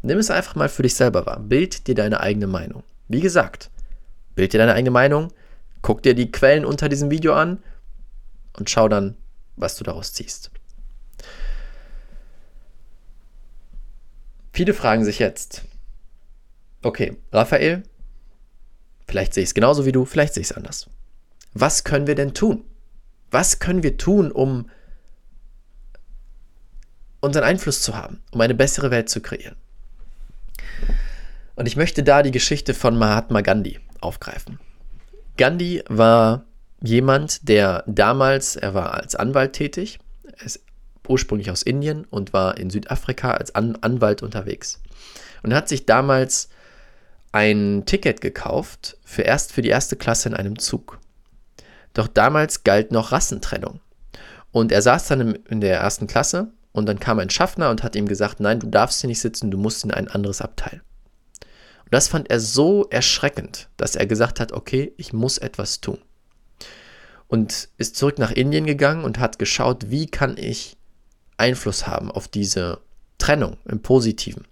Nimm 0.01 0.17
es 0.17 0.31
einfach 0.31 0.55
mal 0.55 0.69
für 0.69 0.83
dich 0.83 0.95
selber 0.95 1.25
wahr. 1.25 1.41
Bild 1.41 1.87
dir 1.87 1.95
deine 1.95 2.21
eigene 2.21 2.47
Meinung. 2.47 2.83
Wie 3.09 3.19
gesagt, 3.19 3.69
bild 4.33 4.53
dir 4.53 4.59
deine 4.59 4.75
eigene 4.75 4.91
Meinung, 4.91 5.33
guck 5.81 6.03
dir 6.03 6.15
die 6.15 6.31
Quellen 6.31 6.63
unter 6.63 6.87
diesem 6.87 7.11
Video 7.11 7.33
an 7.33 7.61
und 8.57 8.69
schau 8.69 8.87
dann, 8.87 9.17
was 9.57 9.75
du 9.75 9.83
daraus 9.83 10.13
ziehst. 10.13 10.51
Viele 14.51 14.73
fragen 14.73 15.05
sich 15.05 15.19
jetzt, 15.19 15.63
okay, 16.81 17.17
Raphael, 17.31 17.83
Vielleicht 19.09 19.33
sehe 19.33 19.41
ich 19.41 19.49
es 19.49 19.53
genauso 19.55 19.87
wie 19.87 19.91
du, 19.91 20.05
vielleicht 20.05 20.35
sehe 20.35 20.41
ich 20.41 20.51
es 20.51 20.55
anders. 20.55 20.87
Was 21.53 21.83
können 21.83 22.05
wir 22.05 22.13
denn 22.13 22.35
tun? 22.35 22.63
Was 23.31 23.57
können 23.57 23.81
wir 23.81 23.97
tun, 23.97 24.31
um 24.31 24.69
unseren 27.19 27.43
Einfluss 27.43 27.81
zu 27.81 27.95
haben, 27.95 28.21
um 28.31 28.39
eine 28.39 28.53
bessere 28.53 28.91
Welt 28.91 29.09
zu 29.09 29.19
kreieren? 29.19 29.55
Und 31.55 31.67
ich 31.67 31.75
möchte 31.75 32.03
da 32.03 32.21
die 32.21 32.29
Geschichte 32.29 32.75
von 32.75 32.99
Mahatma 32.99 33.41
Gandhi 33.41 33.79
aufgreifen. 33.99 34.59
Gandhi 35.37 35.83
war 35.89 36.45
jemand, 36.79 37.49
der 37.49 37.83
damals, 37.87 38.57
er 38.57 38.75
war 38.75 38.93
als 38.93 39.15
Anwalt 39.15 39.53
tätig, 39.53 39.97
ist 40.45 40.61
ursprünglich 41.09 41.51
aus 41.51 41.63
Indien 41.63 42.05
und 42.05 42.33
war 42.33 42.57
in 42.57 42.69
Südafrika 42.69 43.31
als 43.31 43.55
An 43.55 43.77
Anwalt 43.81 44.23
unterwegs. 44.23 44.81
Und 45.43 45.51
er 45.51 45.57
hat 45.57 45.69
sich 45.69 45.85
damals 45.85 46.49
ein 47.31 47.83
Ticket 47.85 48.21
gekauft, 48.21 48.97
für 49.03 49.21
erst 49.21 49.53
für 49.53 49.61
die 49.61 49.69
erste 49.69 49.95
Klasse 49.95 50.29
in 50.29 50.35
einem 50.35 50.57
Zug. 50.59 50.99
Doch 51.93 52.07
damals 52.07 52.63
galt 52.63 52.91
noch 52.91 53.11
Rassentrennung. 53.11 53.79
Und 54.51 54.71
er 54.71 54.81
saß 54.81 55.07
dann 55.07 55.35
in 55.35 55.61
der 55.61 55.79
ersten 55.79 56.07
Klasse 56.07 56.51
und 56.71 56.87
dann 56.87 56.99
kam 56.99 57.19
ein 57.19 57.29
Schaffner 57.29 57.69
und 57.69 57.83
hat 57.83 57.95
ihm 57.95 58.07
gesagt, 58.07 58.39
nein, 58.39 58.59
du 58.59 58.67
darfst 58.67 59.01
hier 59.01 59.07
nicht 59.07 59.21
sitzen, 59.21 59.51
du 59.51 59.57
musst 59.57 59.83
in 59.83 59.91
ein 59.91 60.07
anderes 60.07 60.41
Abteil. 60.41 60.81
Und 61.83 61.93
das 61.93 62.07
fand 62.07 62.29
er 62.29 62.39
so 62.39 62.87
erschreckend, 62.89 63.69
dass 63.77 63.95
er 63.95 64.07
gesagt 64.07 64.39
hat, 64.39 64.51
okay, 64.51 64.93
ich 64.97 65.13
muss 65.13 65.37
etwas 65.37 65.81
tun. 65.81 65.99
Und 67.27 67.69
ist 67.77 67.95
zurück 67.95 68.17
nach 68.17 68.31
Indien 68.31 68.65
gegangen 68.65 69.03
und 69.03 69.19
hat 69.19 69.37
geschaut, 69.37 69.91
wie 69.91 70.07
kann 70.07 70.35
ich 70.37 70.77
Einfluss 71.39 71.87
haben 71.87 72.11
auf 72.11 72.27
diese 72.27 72.79
Trennung 73.17 73.57
im 73.65 73.81
Positiven. 73.81 74.45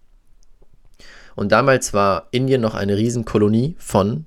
Und 1.35 1.51
damals 1.51 1.93
war 1.93 2.27
Indien 2.31 2.61
noch 2.61 2.73
eine 2.73 2.97
Riesenkolonie 2.97 3.75
von 3.77 4.25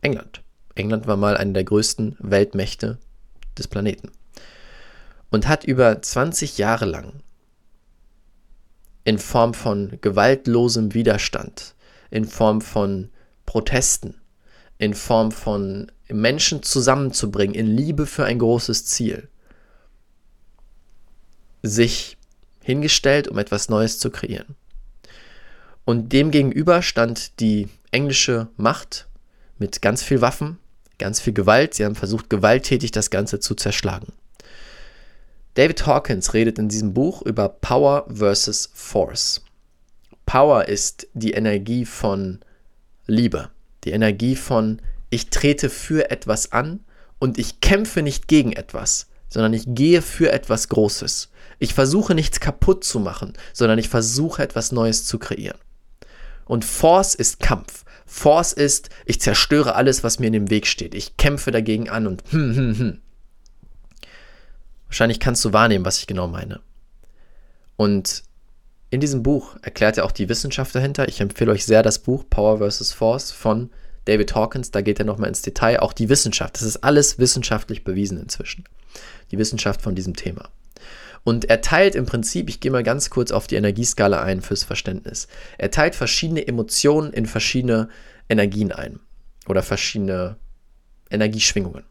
England. 0.00 0.42
England 0.74 1.06
war 1.06 1.16
mal 1.16 1.36
eine 1.36 1.52
der 1.52 1.64
größten 1.64 2.16
Weltmächte 2.18 2.98
des 3.58 3.68
Planeten. 3.68 4.10
Und 5.30 5.46
hat 5.46 5.64
über 5.64 6.00
20 6.00 6.58
Jahre 6.58 6.86
lang 6.86 7.12
in 9.04 9.18
Form 9.18 9.54
von 9.54 9.98
gewaltlosem 10.00 10.94
Widerstand, 10.94 11.74
in 12.10 12.24
Form 12.24 12.60
von 12.60 13.10
Protesten, 13.46 14.14
in 14.78 14.94
Form 14.94 15.30
von 15.30 15.92
Menschen 16.08 16.62
zusammenzubringen, 16.62 17.54
in 17.54 17.66
Liebe 17.66 18.06
für 18.06 18.24
ein 18.24 18.38
großes 18.38 18.86
Ziel, 18.86 19.28
sich 21.62 22.16
hingestellt, 22.62 23.28
um 23.28 23.38
etwas 23.38 23.68
Neues 23.68 23.98
zu 23.98 24.10
kreieren. 24.10 24.56
Und 25.84 26.12
demgegenüber 26.12 26.82
stand 26.82 27.40
die 27.40 27.68
englische 27.90 28.48
Macht 28.56 29.08
mit 29.58 29.82
ganz 29.82 30.02
viel 30.02 30.20
Waffen, 30.20 30.58
ganz 30.98 31.20
viel 31.20 31.32
Gewalt. 31.32 31.74
Sie 31.74 31.84
haben 31.84 31.96
versucht, 31.96 32.30
gewalttätig 32.30 32.90
das 32.92 33.10
Ganze 33.10 33.40
zu 33.40 33.54
zerschlagen. 33.54 34.12
David 35.54 35.84
Hawkins 35.86 36.32
redet 36.32 36.58
in 36.58 36.68
diesem 36.68 36.94
Buch 36.94 37.22
über 37.22 37.48
Power 37.48 38.06
versus 38.12 38.70
Force. 38.72 39.42
Power 40.26 40.68
ist 40.68 41.08
die 41.12 41.32
Energie 41.32 41.84
von 41.84 42.38
Liebe, 43.06 43.50
die 43.82 43.90
Energie 43.90 44.36
von 44.36 44.80
ich 45.10 45.28
trete 45.28 45.68
für 45.68 46.10
etwas 46.10 46.52
an 46.52 46.80
und 47.18 47.36
ich 47.36 47.60
kämpfe 47.60 48.02
nicht 48.02 48.28
gegen 48.28 48.52
etwas, 48.52 49.08
sondern 49.28 49.52
ich 49.52 49.64
gehe 49.66 50.02
für 50.02 50.30
etwas 50.30 50.68
Großes. 50.68 51.30
Ich 51.60 51.74
versuche 51.74 52.14
nichts 52.14 52.40
kaputt 52.40 52.82
zu 52.84 52.98
machen, 52.98 53.34
sondern 53.52 53.78
ich 53.78 53.90
versuche 53.90 54.42
etwas 54.42 54.72
Neues 54.72 55.04
zu 55.04 55.18
kreieren. 55.18 55.58
Und 56.46 56.64
Force 56.64 57.14
ist 57.14 57.38
Kampf. 57.38 57.84
Force 58.06 58.54
ist, 58.54 58.88
ich 59.04 59.20
zerstöre 59.20 59.76
alles, 59.76 60.02
was 60.02 60.18
mir 60.18 60.28
in 60.28 60.32
dem 60.32 60.50
Weg 60.50 60.66
steht. 60.66 60.94
Ich 60.94 61.18
kämpfe 61.18 61.52
dagegen 61.52 61.88
an 61.90 62.06
und 62.06 62.24
hm, 62.30 62.56
hm, 62.56 62.78
hm. 62.78 63.00
Wahrscheinlich 64.86 65.20
kannst 65.20 65.44
du 65.44 65.52
wahrnehmen, 65.52 65.84
was 65.84 65.98
ich 65.98 66.06
genau 66.06 66.26
meine. 66.26 66.60
Und 67.76 68.24
in 68.88 69.00
diesem 69.00 69.22
Buch 69.22 69.56
erklärt 69.60 69.98
er 69.98 70.06
auch 70.06 70.12
die 70.12 70.30
Wissenschaft 70.30 70.74
dahinter. 70.74 71.08
Ich 71.08 71.20
empfehle 71.20 71.52
euch 71.52 71.66
sehr 71.66 71.82
das 71.82 72.00
Buch 72.00 72.24
Power 72.28 72.58
vs. 72.58 72.92
Force 72.92 73.30
von 73.30 73.70
David 74.06 74.34
Hawkins. 74.34 74.70
Da 74.70 74.80
geht 74.80 74.98
er 74.98 75.04
nochmal 75.04 75.28
ins 75.28 75.42
Detail. 75.42 75.80
Auch 75.80 75.92
die 75.92 76.08
Wissenschaft. 76.08 76.56
Das 76.56 76.62
ist 76.62 76.78
alles 76.78 77.18
wissenschaftlich 77.18 77.84
bewiesen 77.84 78.18
inzwischen. 78.18 78.64
Die 79.30 79.38
Wissenschaft 79.38 79.82
von 79.82 79.94
diesem 79.94 80.16
Thema. 80.16 80.48
Und 81.22 81.50
er 81.50 81.60
teilt 81.60 81.94
im 81.94 82.06
Prinzip, 82.06 82.48
ich 82.48 82.60
gehe 82.60 82.70
mal 82.72 82.82
ganz 82.82 83.10
kurz 83.10 83.30
auf 83.30 83.46
die 83.46 83.56
Energieskala 83.56 84.22
ein 84.22 84.40
fürs 84.40 84.64
Verständnis. 84.64 85.28
Er 85.58 85.70
teilt 85.70 85.94
verschiedene 85.94 86.46
Emotionen 86.46 87.12
in 87.12 87.26
verschiedene 87.26 87.88
Energien 88.28 88.72
ein 88.72 89.00
oder 89.46 89.62
verschiedene 89.62 90.36
Energieschwingungen. 91.10 91.84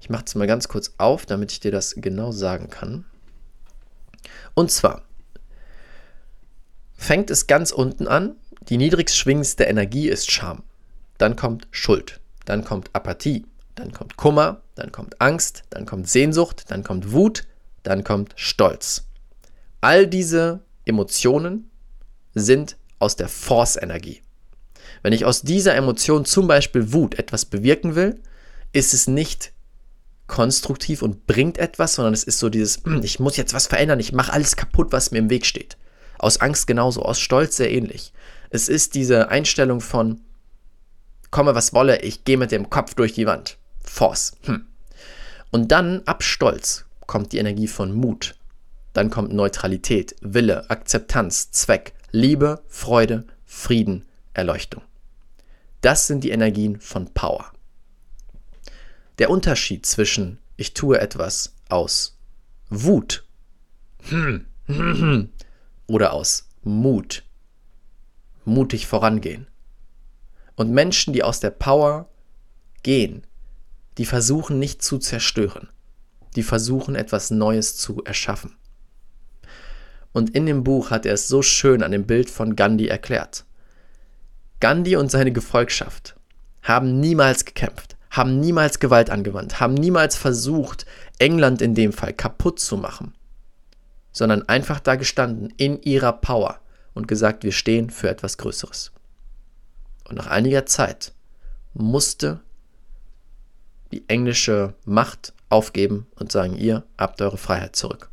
Ich 0.00 0.08
mache 0.08 0.24
es 0.26 0.34
mal 0.34 0.46
ganz 0.46 0.68
kurz 0.68 0.94
auf, 0.96 1.26
damit 1.26 1.52
ich 1.52 1.60
dir 1.60 1.72
das 1.72 1.94
genau 1.96 2.32
sagen 2.32 2.70
kann. 2.70 3.04
Und 4.54 4.70
zwar 4.70 5.02
fängt 6.96 7.30
es 7.30 7.46
ganz 7.46 7.70
unten 7.70 8.08
an. 8.08 8.36
Die 8.68 8.76
niedrigst 8.76 9.16
schwingendste 9.16 9.64
Energie 9.64 10.08
ist 10.08 10.30
Scham. 10.30 10.62
Dann 11.18 11.36
kommt 11.36 11.68
Schuld. 11.70 12.20
Dann 12.44 12.64
kommt 12.64 12.90
Apathie. 12.94 13.44
Dann 13.74 13.92
kommt 13.92 14.16
Kummer. 14.16 14.62
dann 14.78 14.92
kommt 14.92 15.20
Angst, 15.20 15.64
dann 15.70 15.86
kommt 15.86 16.08
Sehnsucht, 16.08 16.70
dann 16.70 16.84
kommt 16.84 17.12
Wut, 17.12 17.46
dann 17.88 18.04
kommt 18.04 18.34
Stolz. 18.36 19.04
All 19.80 20.06
diese 20.06 20.60
Emotionen 20.84 21.70
sind 22.34 22.76
aus 22.98 23.16
der 23.16 23.28
Force-Energie. 23.28 24.22
Wenn 25.02 25.12
ich 25.12 25.24
aus 25.24 25.42
dieser 25.42 25.74
Emotion 25.74 26.24
zum 26.24 26.46
Beispiel 26.46 26.92
Wut 26.92 27.18
etwas 27.18 27.44
bewirken 27.44 27.94
will, 27.94 28.20
ist 28.72 28.94
es 28.94 29.06
nicht 29.06 29.52
konstruktiv 30.26 31.02
und 31.02 31.26
bringt 31.26 31.56
etwas, 31.56 31.94
sondern 31.94 32.12
es 32.12 32.24
ist 32.24 32.38
so 32.38 32.50
dieses, 32.50 32.84
hm, 32.84 33.02
ich 33.02 33.18
muss 33.18 33.36
jetzt 33.36 33.54
was 33.54 33.66
verändern, 33.66 34.00
ich 34.00 34.12
mache 34.12 34.32
alles 34.32 34.56
kaputt, 34.56 34.92
was 34.92 35.10
mir 35.10 35.18
im 35.18 35.30
Weg 35.30 35.46
steht. 35.46 35.78
Aus 36.18 36.40
Angst 36.40 36.66
genauso, 36.66 37.02
aus 37.02 37.20
Stolz 37.20 37.56
sehr 37.56 37.70
ähnlich. 37.70 38.12
Es 38.50 38.68
ist 38.68 38.94
diese 38.94 39.28
Einstellung 39.28 39.80
von, 39.80 40.20
komme 41.30 41.54
was 41.54 41.72
wolle, 41.72 42.02
ich 42.02 42.24
gehe 42.24 42.36
mit 42.36 42.52
dem 42.52 42.68
Kopf 42.68 42.94
durch 42.94 43.14
die 43.14 43.26
Wand. 43.26 43.56
Force. 43.82 44.32
Hm. 44.42 44.66
Und 45.50 45.72
dann 45.72 46.02
ab 46.04 46.22
Stolz 46.22 46.84
kommt 47.08 47.32
die 47.32 47.38
Energie 47.38 47.66
von 47.66 47.92
Mut. 47.92 48.36
Dann 48.92 49.10
kommt 49.10 49.32
Neutralität, 49.32 50.14
Wille, 50.20 50.70
Akzeptanz, 50.70 51.50
Zweck, 51.50 51.94
Liebe, 52.12 52.62
Freude, 52.68 53.26
Frieden, 53.44 54.04
Erleuchtung. 54.34 54.82
Das 55.80 56.06
sind 56.06 56.22
die 56.22 56.30
Energien 56.30 56.80
von 56.80 57.12
Power. 57.12 57.52
Der 59.18 59.30
Unterschied 59.30 59.84
zwischen 59.84 60.38
ich 60.56 60.74
tue 60.74 61.00
etwas 61.00 61.54
aus 61.68 62.18
Wut 62.68 63.24
oder 65.86 66.12
aus 66.12 66.48
Mut, 66.64 67.24
mutig 68.44 68.86
vorangehen. 68.86 69.46
Und 70.56 70.72
Menschen, 70.72 71.12
die 71.12 71.22
aus 71.22 71.38
der 71.38 71.50
Power 71.50 72.08
gehen, 72.82 73.24
die 73.98 74.04
versuchen 74.04 74.58
nicht 74.58 74.82
zu 74.82 74.98
zerstören, 74.98 75.68
die 76.38 76.44
versuchen 76.44 76.94
etwas 76.94 77.32
Neues 77.32 77.76
zu 77.76 78.00
erschaffen. 78.04 78.54
Und 80.12 80.30
in 80.30 80.46
dem 80.46 80.62
Buch 80.62 80.92
hat 80.92 81.04
er 81.04 81.14
es 81.14 81.26
so 81.26 81.42
schön 81.42 81.82
an 81.82 81.90
dem 81.90 82.06
Bild 82.06 82.30
von 82.30 82.54
Gandhi 82.54 82.86
erklärt. 82.86 83.44
Gandhi 84.60 84.94
und 84.94 85.10
seine 85.10 85.32
Gefolgschaft 85.32 86.14
haben 86.62 87.00
niemals 87.00 87.44
gekämpft, 87.44 87.96
haben 88.12 88.38
niemals 88.38 88.78
Gewalt 88.78 89.10
angewandt, 89.10 89.58
haben 89.58 89.74
niemals 89.74 90.14
versucht, 90.14 90.86
England 91.18 91.60
in 91.60 91.74
dem 91.74 91.92
Fall 91.92 92.12
kaputt 92.12 92.60
zu 92.60 92.76
machen, 92.76 93.14
sondern 94.12 94.48
einfach 94.48 94.78
da 94.78 94.94
gestanden 94.94 95.52
in 95.56 95.82
ihrer 95.82 96.12
Power 96.12 96.60
und 96.94 97.08
gesagt, 97.08 97.42
wir 97.42 97.50
stehen 97.50 97.90
für 97.90 98.10
etwas 98.10 98.38
Größeres. 98.38 98.92
Und 100.08 100.14
nach 100.14 100.28
einiger 100.28 100.66
Zeit 100.66 101.10
musste 101.74 102.42
die 103.90 104.08
englische 104.08 104.74
Macht 104.84 105.32
aufgeben 105.48 106.06
und 106.16 106.32
sagen, 106.32 106.56
ihr 106.56 106.84
habt 106.96 107.20
eure 107.20 107.38
Freiheit 107.38 107.76
zurück. 107.76 108.10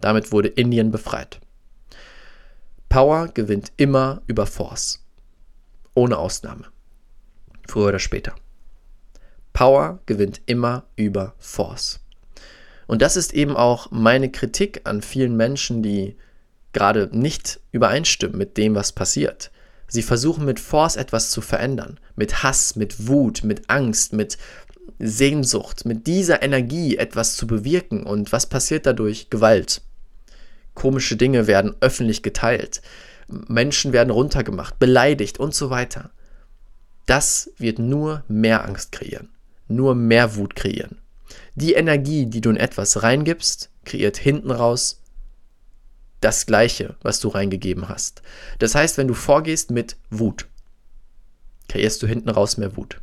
Damit 0.00 0.32
wurde 0.32 0.48
Indien 0.48 0.90
befreit. 0.90 1.40
Power 2.88 3.28
gewinnt 3.28 3.72
immer 3.76 4.22
über 4.26 4.46
Force. 4.46 5.04
Ohne 5.94 6.16
Ausnahme. 6.16 6.66
Früher 7.68 7.88
oder 7.88 7.98
später. 7.98 8.34
Power 9.52 9.98
gewinnt 10.06 10.40
immer 10.46 10.84
über 10.96 11.34
Force. 11.38 12.00
Und 12.86 13.02
das 13.02 13.16
ist 13.16 13.34
eben 13.34 13.56
auch 13.56 13.90
meine 13.90 14.30
Kritik 14.30 14.82
an 14.84 15.02
vielen 15.02 15.36
Menschen, 15.36 15.82
die 15.82 16.16
gerade 16.72 17.10
nicht 17.12 17.60
übereinstimmen 17.72 18.38
mit 18.38 18.56
dem, 18.56 18.74
was 18.74 18.92
passiert. 18.92 19.50
Sie 19.88 20.02
versuchen 20.02 20.44
mit 20.44 20.60
Force 20.60 20.96
etwas 20.96 21.30
zu 21.30 21.40
verändern. 21.40 21.98
Mit 22.14 22.42
Hass, 22.42 22.76
mit 22.76 23.08
Wut, 23.08 23.42
mit 23.42 23.68
Angst, 23.68 24.12
mit 24.12 24.38
Sehnsucht, 24.98 25.84
mit 25.84 26.06
dieser 26.06 26.42
Energie 26.42 26.96
etwas 26.96 27.36
zu 27.36 27.46
bewirken. 27.46 28.04
Und 28.04 28.32
was 28.32 28.46
passiert 28.46 28.86
dadurch? 28.86 29.30
Gewalt. 29.30 29.82
Komische 30.74 31.16
Dinge 31.16 31.46
werden 31.46 31.74
öffentlich 31.80 32.22
geteilt. 32.22 32.82
Menschen 33.28 33.92
werden 33.92 34.10
runtergemacht, 34.10 34.78
beleidigt 34.78 35.38
und 35.38 35.54
so 35.54 35.70
weiter. 35.70 36.10
Das 37.06 37.50
wird 37.58 37.78
nur 37.78 38.22
mehr 38.28 38.64
Angst 38.64 38.92
kreieren, 38.92 39.30
nur 39.66 39.94
mehr 39.94 40.36
Wut 40.36 40.54
kreieren. 40.54 40.98
Die 41.54 41.72
Energie, 41.72 42.26
die 42.26 42.40
du 42.40 42.50
in 42.50 42.56
etwas 42.56 43.02
reingibst, 43.02 43.70
kreiert 43.84 44.16
hinten 44.16 44.50
raus 44.50 45.02
das 46.20 46.46
Gleiche, 46.46 46.96
was 47.02 47.20
du 47.20 47.28
reingegeben 47.28 47.88
hast. 47.88 48.22
Das 48.58 48.74
heißt, 48.74 48.98
wenn 48.98 49.08
du 49.08 49.14
vorgehst 49.14 49.70
mit 49.70 49.96
Wut, 50.10 50.46
kreierst 51.68 52.02
du 52.02 52.06
hinten 52.06 52.28
raus 52.28 52.56
mehr 52.56 52.76
Wut. 52.76 53.00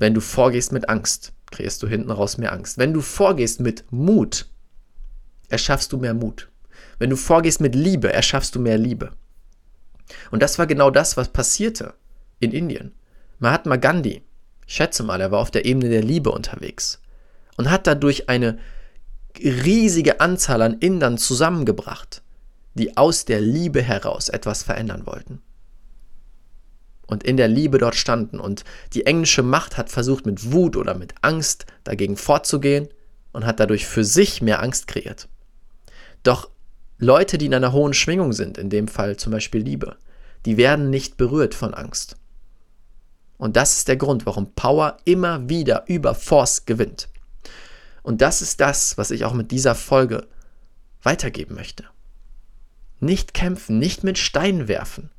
Wenn 0.00 0.14
du 0.14 0.22
vorgehst 0.22 0.72
mit 0.72 0.88
Angst, 0.88 1.34
kreierst 1.50 1.82
du 1.82 1.86
hinten 1.86 2.10
raus 2.10 2.38
mehr 2.38 2.54
Angst. 2.54 2.78
Wenn 2.78 2.94
du 2.94 3.02
vorgehst 3.02 3.60
mit 3.60 3.84
Mut, 3.92 4.46
erschaffst 5.50 5.92
du 5.92 5.98
mehr 5.98 6.14
Mut. 6.14 6.48
Wenn 6.98 7.10
du 7.10 7.16
vorgehst 7.16 7.60
mit 7.60 7.74
Liebe, 7.74 8.10
erschaffst 8.10 8.54
du 8.54 8.60
mehr 8.60 8.78
Liebe. 8.78 9.10
Und 10.30 10.42
das 10.42 10.58
war 10.58 10.66
genau 10.66 10.90
das, 10.90 11.18
was 11.18 11.28
passierte 11.28 11.92
in 12.38 12.52
Indien. 12.52 12.94
Mahatma 13.40 13.76
Gandhi, 13.76 14.22
ich 14.66 14.74
schätze 14.74 15.02
mal, 15.02 15.20
er 15.20 15.32
war 15.32 15.40
auf 15.40 15.50
der 15.50 15.66
Ebene 15.66 15.90
der 15.90 16.02
Liebe 16.02 16.30
unterwegs 16.30 17.02
und 17.58 17.70
hat 17.70 17.86
dadurch 17.86 18.30
eine 18.30 18.58
riesige 19.38 20.20
Anzahl 20.20 20.62
an 20.62 20.78
Indern 20.78 21.18
zusammengebracht, 21.18 22.22
die 22.72 22.96
aus 22.96 23.26
der 23.26 23.42
Liebe 23.42 23.82
heraus 23.82 24.30
etwas 24.30 24.62
verändern 24.62 25.04
wollten 25.04 25.42
und 27.10 27.24
in 27.24 27.36
der 27.36 27.48
Liebe 27.48 27.78
dort 27.78 27.96
standen. 27.96 28.38
Und 28.38 28.64
die 28.94 29.04
englische 29.04 29.42
Macht 29.42 29.76
hat 29.76 29.90
versucht, 29.90 30.26
mit 30.26 30.52
Wut 30.52 30.76
oder 30.76 30.94
mit 30.94 31.14
Angst 31.22 31.66
dagegen 31.84 32.16
vorzugehen 32.16 32.88
und 33.32 33.44
hat 33.44 33.60
dadurch 33.60 33.86
für 33.86 34.04
sich 34.04 34.40
mehr 34.40 34.62
Angst 34.62 34.86
kreiert. 34.86 35.28
Doch 36.22 36.50
Leute, 36.98 37.36
die 37.36 37.46
in 37.46 37.54
einer 37.54 37.72
hohen 37.72 37.94
Schwingung 37.94 38.32
sind, 38.32 38.58
in 38.58 38.70
dem 38.70 38.86
Fall 38.86 39.16
zum 39.16 39.32
Beispiel 39.32 39.62
Liebe, 39.62 39.96
die 40.46 40.56
werden 40.56 40.88
nicht 40.90 41.16
berührt 41.16 41.54
von 41.54 41.74
Angst. 41.74 42.16
Und 43.38 43.56
das 43.56 43.78
ist 43.78 43.88
der 43.88 43.96
Grund, 43.96 44.26
warum 44.26 44.52
Power 44.52 44.98
immer 45.04 45.48
wieder 45.48 45.84
über 45.86 46.14
Force 46.14 46.66
gewinnt. 46.66 47.08
Und 48.02 48.20
das 48.20 48.42
ist 48.42 48.60
das, 48.60 48.96
was 48.98 49.10
ich 49.10 49.24
auch 49.24 49.32
mit 49.32 49.50
dieser 49.50 49.74
Folge 49.74 50.28
weitergeben 51.02 51.54
möchte. 51.54 51.84
Nicht 53.00 53.34
kämpfen, 53.34 53.78
nicht 53.78 54.04
mit 54.04 54.18
Steinen 54.18 54.68
werfen. 54.68 55.10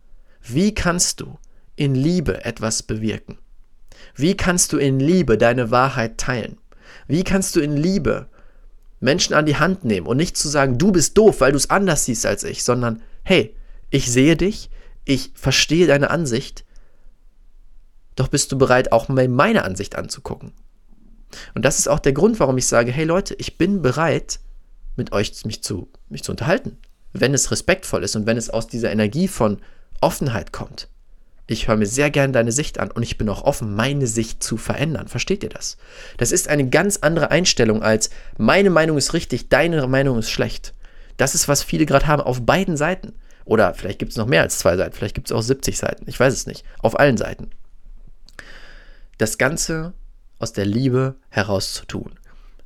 Wie 0.41 0.73
kannst 0.73 1.19
du 1.19 1.37
in 1.81 1.95
Liebe 1.95 2.45
etwas 2.45 2.83
bewirken? 2.83 3.39
Wie 4.15 4.37
kannst 4.37 4.71
du 4.71 4.77
in 4.77 4.99
Liebe 4.99 5.35
deine 5.35 5.71
Wahrheit 5.71 6.19
teilen? 6.19 6.59
Wie 7.07 7.23
kannst 7.23 7.55
du 7.55 7.59
in 7.59 7.75
Liebe 7.75 8.27
Menschen 8.99 9.33
an 9.33 9.47
die 9.47 9.55
Hand 9.55 9.83
nehmen 9.83 10.05
und 10.05 10.17
nicht 10.17 10.37
zu 10.37 10.47
sagen, 10.47 10.77
du 10.77 10.91
bist 10.91 11.17
doof, 11.17 11.41
weil 11.41 11.53
du 11.53 11.57
es 11.57 11.71
anders 11.71 12.05
siehst 12.05 12.27
als 12.27 12.43
ich, 12.43 12.63
sondern 12.63 13.01
hey, 13.23 13.55
ich 13.89 14.11
sehe 14.11 14.37
dich, 14.37 14.69
ich 15.05 15.31
verstehe 15.33 15.87
deine 15.87 16.11
Ansicht, 16.11 16.65
doch 18.15 18.27
bist 18.27 18.51
du 18.51 18.59
bereit, 18.59 18.91
auch 18.91 19.07
mal 19.09 19.27
meine 19.27 19.63
Ansicht 19.63 19.95
anzugucken. 19.95 20.53
Und 21.55 21.65
das 21.65 21.79
ist 21.79 21.87
auch 21.87 21.99
der 21.99 22.13
Grund, 22.13 22.39
warum 22.39 22.59
ich 22.59 22.67
sage, 22.67 22.91
hey 22.91 23.05
Leute, 23.05 23.33
ich 23.39 23.57
bin 23.57 23.81
bereit, 23.81 24.39
mit 24.95 25.13
euch 25.13 25.45
mich 25.45 25.63
zu, 25.63 25.89
mich 26.09 26.21
zu 26.21 26.31
unterhalten, 26.31 26.77
wenn 27.11 27.33
es 27.33 27.49
respektvoll 27.49 28.03
ist 28.03 28.15
und 28.15 28.27
wenn 28.27 28.37
es 28.37 28.51
aus 28.51 28.67
dieser 28.67 28.91
Energie 28.91 29.27
von 29.27 29.61
Offenheit 29.99 30.53
kommt. 30.53 30.87
Ich 31.51 31.67
höre 31.67 31.75
mir 31.75 31.85
sehr 31.85 32.09
gerne 32.09 32.31
deine 32.31 32.53
Sicht 32.53 32.79
an 32.79 32.91
und 32.91 33.03
ich 33.03 33.17
bin 33.17 33.27
auch 33.27 33.41
offen, 33.41 33.75
meine 33.75 34.07
Sicht 34.07 34.41
zu 34.41 34.55
verändern. 34.55 35.09
Versteht 35.09 35.43
ihr 35.43 35.49
das? 35.49 35.75
Das 36.15 36.31
ist 36.31 36.47
eine 36.47 36.69
ganz 36.69 36.99
andere 37.01 37.29
Einstellung 37.29 37.83
als 37.83 38.09
meine 38.37 38.69
Meinung 38.69 38.97
ist 38.97 39.13
richtig, 39.13 39.49
deine 39.49 39.85
Meinung 39.87 40.17
ist 40.17 40.29
schlecht. 40.29 40.73
Das 41.17 41.35
ist, 41.35 41.49
was 41.49 41.61
viele 41.61 41.85
gerade 41.85 42.07
haben 42.07 42.21
auf 42.21 42.45
beiden 42.45 42.77
Seiten. 42.77 43.15
Oder 43.43 43.73
vielleicht 43.73 43.99
gibt 43.99 44.11
es 44.11 44.17
noch 44.17 44.27
mehr 44.27 44.43
als 44.43 44.59
zwei 44.59 44.77
Seiten, 44.77 44.95
vielleicht 44.95 45.13
gibt 45.13 45.27
es 45.27 45.35
auch 45.35 45.41
70 45.41 45.77
Seiten. 45.77 46.05
Ich 46.07 46.17
weiß 46.17 46.33
es 46.33 46.47
nicht. 46.47 46.63
Auf 46.79 46.97
allen 46.97 47.17
Seiten. 47.17 47.49
Das 49.17 49.37
Ganze 49.37 49.91
aus 50.39 50.53
der 50.53 50.65
Liebe 50.65 51.17
heraus 51.27 51.73
zu 51.73 51.85
tun. 51.85 52.17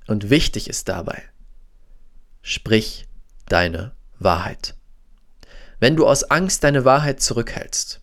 Und 0.05 0.29
wichtig 0.29 0.69
ist 0.69 0.89
dabei, 0.89 1.23
sprich 2.43 3.07
deine 3.47 3.93
Wahrheit. 4.19 4.75
Wenn 5.79 5.95
du 5.95 6.05
aus 6.05 6.25
Angst 6.25 6.63
deine 6.63 6.85
Wahrheit 6.85 7.19
zurückhältst, 7.19 8.01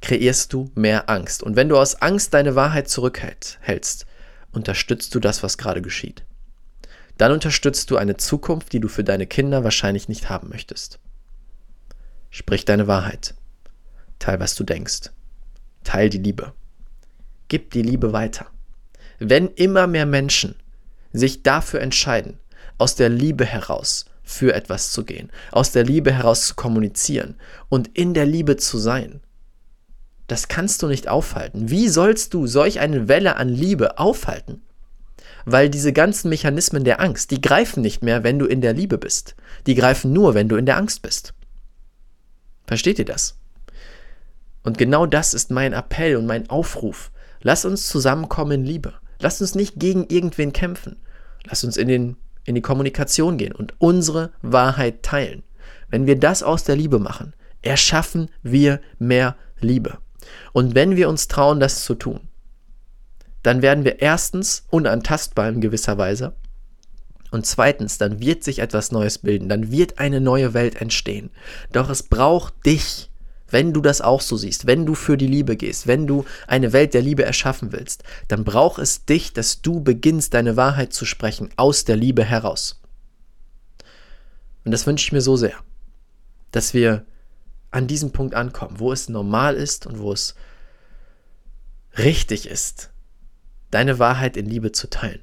kreierst 0.00 0.52
du 0.52 0.70
mehr 0.74 1.08
Angst. 1.08 1.42
Und 1.42 1.56
wenn 1.56 1.68
du 1.68 1.78
aus 1.78 1.96
Angst 1.96 2.34
deine 2.34 2.54
Wahrheit 2.54 2.88
zurückhältst, 2.88 4.06
unterstützt 4.52 5.14
du 5.14 5.20
das, 5.20 5.42
was 5.42 5.58
gerade 5.58 5.82
geschieht. 5.82 6.24
Dann 7.16 7.32
unterstützt 7.32 7.90
du 7.90 7.96
eine 7.96 8.16
Zukunft, 8.16 8.72
die 8.72 8.80
du 8.80 8.88
für 8.88 9.04
deine 9.04 9.26
Kinder 9.26 9.64
wahrscheinlich 9.64 10.08
nicht 10.08 10.30
haben 10.30 10.48
möchtest. 10.48 11.00
Sprich 12.30 12.64
deine 12.64 12.86
Wahrheit. 12.86 13.34
Teil, 14.18 14.38
was 14.40 14.54
du 14.54 14.64
denkst. 14.64 15.10
Teil 15.84 16.10
die 16.10 16.18
Liebe. 16.18 16.52
Gib 17.48 17.72
die 17.72 17.82
Liebe 17.82 18.12
weiter. 18.12 18.46
Wenn 19.18 19.48
immer 19.48 19.86
mehr 19.86 20.06
Menschen 20.06 20.54
sich 21.12 21.42
dafür 21.42 21.80
entscheiden, 21.80 22.38
aus 22.76 22.94
der 22.94 23.08
Liebe 23.08 23.44
heraus 23.44 24.04
für 24.22 24.54
etwas 24.54 24.92
zu 24.92 25.04
gehen, 25.04 25.30
aus 25.50 25.72
der 25.72 25.84
Liebe 25.84 26.12
heraus 26.12 26.46
zu 26.46 26.54
kommunizieren 26.54 27.36
und 27.68 27.88
in 27.96 28.14
der 28.14 28.26
Liebe 28.26 28.56
zu 28.56 28.78
sein, 28.78 29.20
das 30.28 30.48
kannst 30.48 30.82
du 30.82 30.86
nicht 30.86 31.08
aufhalten. 31.08 31.70
Wie 31.70 31.88
sollst 31.88 32.32
du 32.34 32.46
solch 32.46 32.80
eine 32.80 33.08
Welle 33.08 33.36
an 33.36 33.48
Liebe 33.48 33.98
aufhalten? 33.98 34.62
weil 35.50 35.70
diese 35.70 35.92
ganzen 35.94 36.28
Mechanismen 36.28 36.84
der 36.84 37.00
Angst, 37.00 37.30
die 37.30 37.40
greifen 37.40 37.80
nicht 37.80 38.02
mehr, 38.02 38.22
wenn 38.22 38.38
du 38.38 38.44
in 38.44 38.60
der 38.60 38.74
Liebe 38.74 38.98
bist. 38.98 39.34
Die 39.66 39.74
greifen 39.74 40.12
nur, 40.12 40.34
wenn 40.34 40.48
du 40.48 40.56
in 40.56 40.66
der 40.66 40.76
Angst 40.76 41.00
bist. 41.00 41.32
Versteht 42.66 42.98
ihr 42.98 43.06
das? 43.06 43.38
Und 44.62 44.76
genau 44.76 45.06
das 45.06 45.32
ist 45.32 45.50
mein 45.50 45.72
Appell 45.72 46.16
und 46.16 46.26
mein 46.26 46.50
Aufruf. 46.50 47.10
Lass 47.40 47.64
uns 47.64 47.88
zusammenkommen 47.88 48.60
in 48.60 48.64
Liebe. 48.66 48.94
Lass 49.20 49.40
uns 49.40 49.54
nicht 49.54 49.76
gegen 49.76 50.06
irgendwen 50.08 50.52
kämpfen. 50.52 50.98
Lass 51.44 51.64
uns 51.64 51.78
in, 51.78 51.88
den, 51.88 52.16
in 52.44 52.54
die 52.54 52.60
Kommunikation 52.60 53.38
gehen 53.38 53.52
und 53.52 53.74
unsere 53.78 54.32
Wahrheit 54.42 55.02
teilen. 55.02 55.42
Wenn 55.88 56.06
wir 56.06 56.18
das 56.18 56.42
aus 56.42 56.64
der 56.64 56.76
Liebe 56.76 56.98
machen, 56.98 57.32
erschaffen 57.62 58.30
wir 58.42 58.80
mehr 58.98 59.36
Liebe. 59.60 59.98
Und 60.52 60.74
wenn 60.74 60.96
wir 60.96 61.08
uns 61.08 61.28
trauen, 61.28 61.60
das 61.60 61.84
zu 61.84 61.94
tun, 61.94 62.20
dann 63.42 63.62
werden 63.62 63.84
wir 63.84 64.00
erstens 64.00 64.66
unantastbar 64.70 65.48
in 65.48 65.60
gewisser 65.60 65.98
Weise. 65.98 66.34
Und 67.30 67.46
zweitens, 67.46 67.98
dann 67.98 68.20
wird 68.20 68.42
sich 68.42 68.58
etwas 68.58 68.90
Neues 68.90 69.18
bilden, 69.18 69.48
dann 69.48 69.70
wird 69.70 69.98
eine 69.98 70.20
neue 70.20 70.54
Welt 70.54 70.80
entstehen. 70.80 71.30
Doch 71.72 71.90
es 71.90 72.02
braucht 72.02 72.54
dich, 72.64 73.10
wenn 73.50 73.72
du 73.72 73.80
das 73.80 74.00
auch 74.00 74.20
so 74.20 74.36
siehst, 74.36 74.66
wenn 74.66 74.86
du 74.86 74.94
für 74.94 75.16
die 75.16 75.26
Liebe 75.26 75.56
gehst, 75.56 75.86
wenn 75.86 76.06
du 76.06 76.24
eine 76.46 76.72
Welt 76.72 76.94
der 76.94 77.02
Liebe 77.02 77.24
erschaffen 77.24 77.72
willst, 77.72 78.02
dann 78.28 78.44
braucht 78.44 78.78
es 78.78 79.04
dich, 79.04 79.32
dass 79.32 79.62
du 79.62 79.80
beginnst, 79.80 80.34
deine 80.34 80.56
Wahrheit 80.56 80.92
zu 80.92 81.04
sprechen, 81.04 81.50
aus 81.56 81.84
der 81.84 81.96
Liebe 81.96 82.24
heraus. 82.24 82.80
Und 84.64 84.72
das 84.72 84.86
wünsche 84.86 85.04
ich 85.04 85.12
mir 85.12 85.22
so 85.22 85.36
sehr, 85.36 85.54
dass 86.50 86.74
wir 86.74 87.04
an 87.70 87.86
diesem 87.86 88.12
Punkt 88.12 88.34
ankommen, 88.34 88.78
wo 88.78 88.92
es 88.92 89.08
normal 89.08 89.54
ist 89.54 89.86
und 89.86 89.98
wo 89.98 90.12
es 90.12 90.34
richtig 91.96 92.48
ist, 92.48 92.90
deine 93.70 93.98
Wahrheit 93.98 94.36
in 94.36 94.46
Liebe 94.46 94.72
zu 94.72 94.88
teilen. 94.88 95.22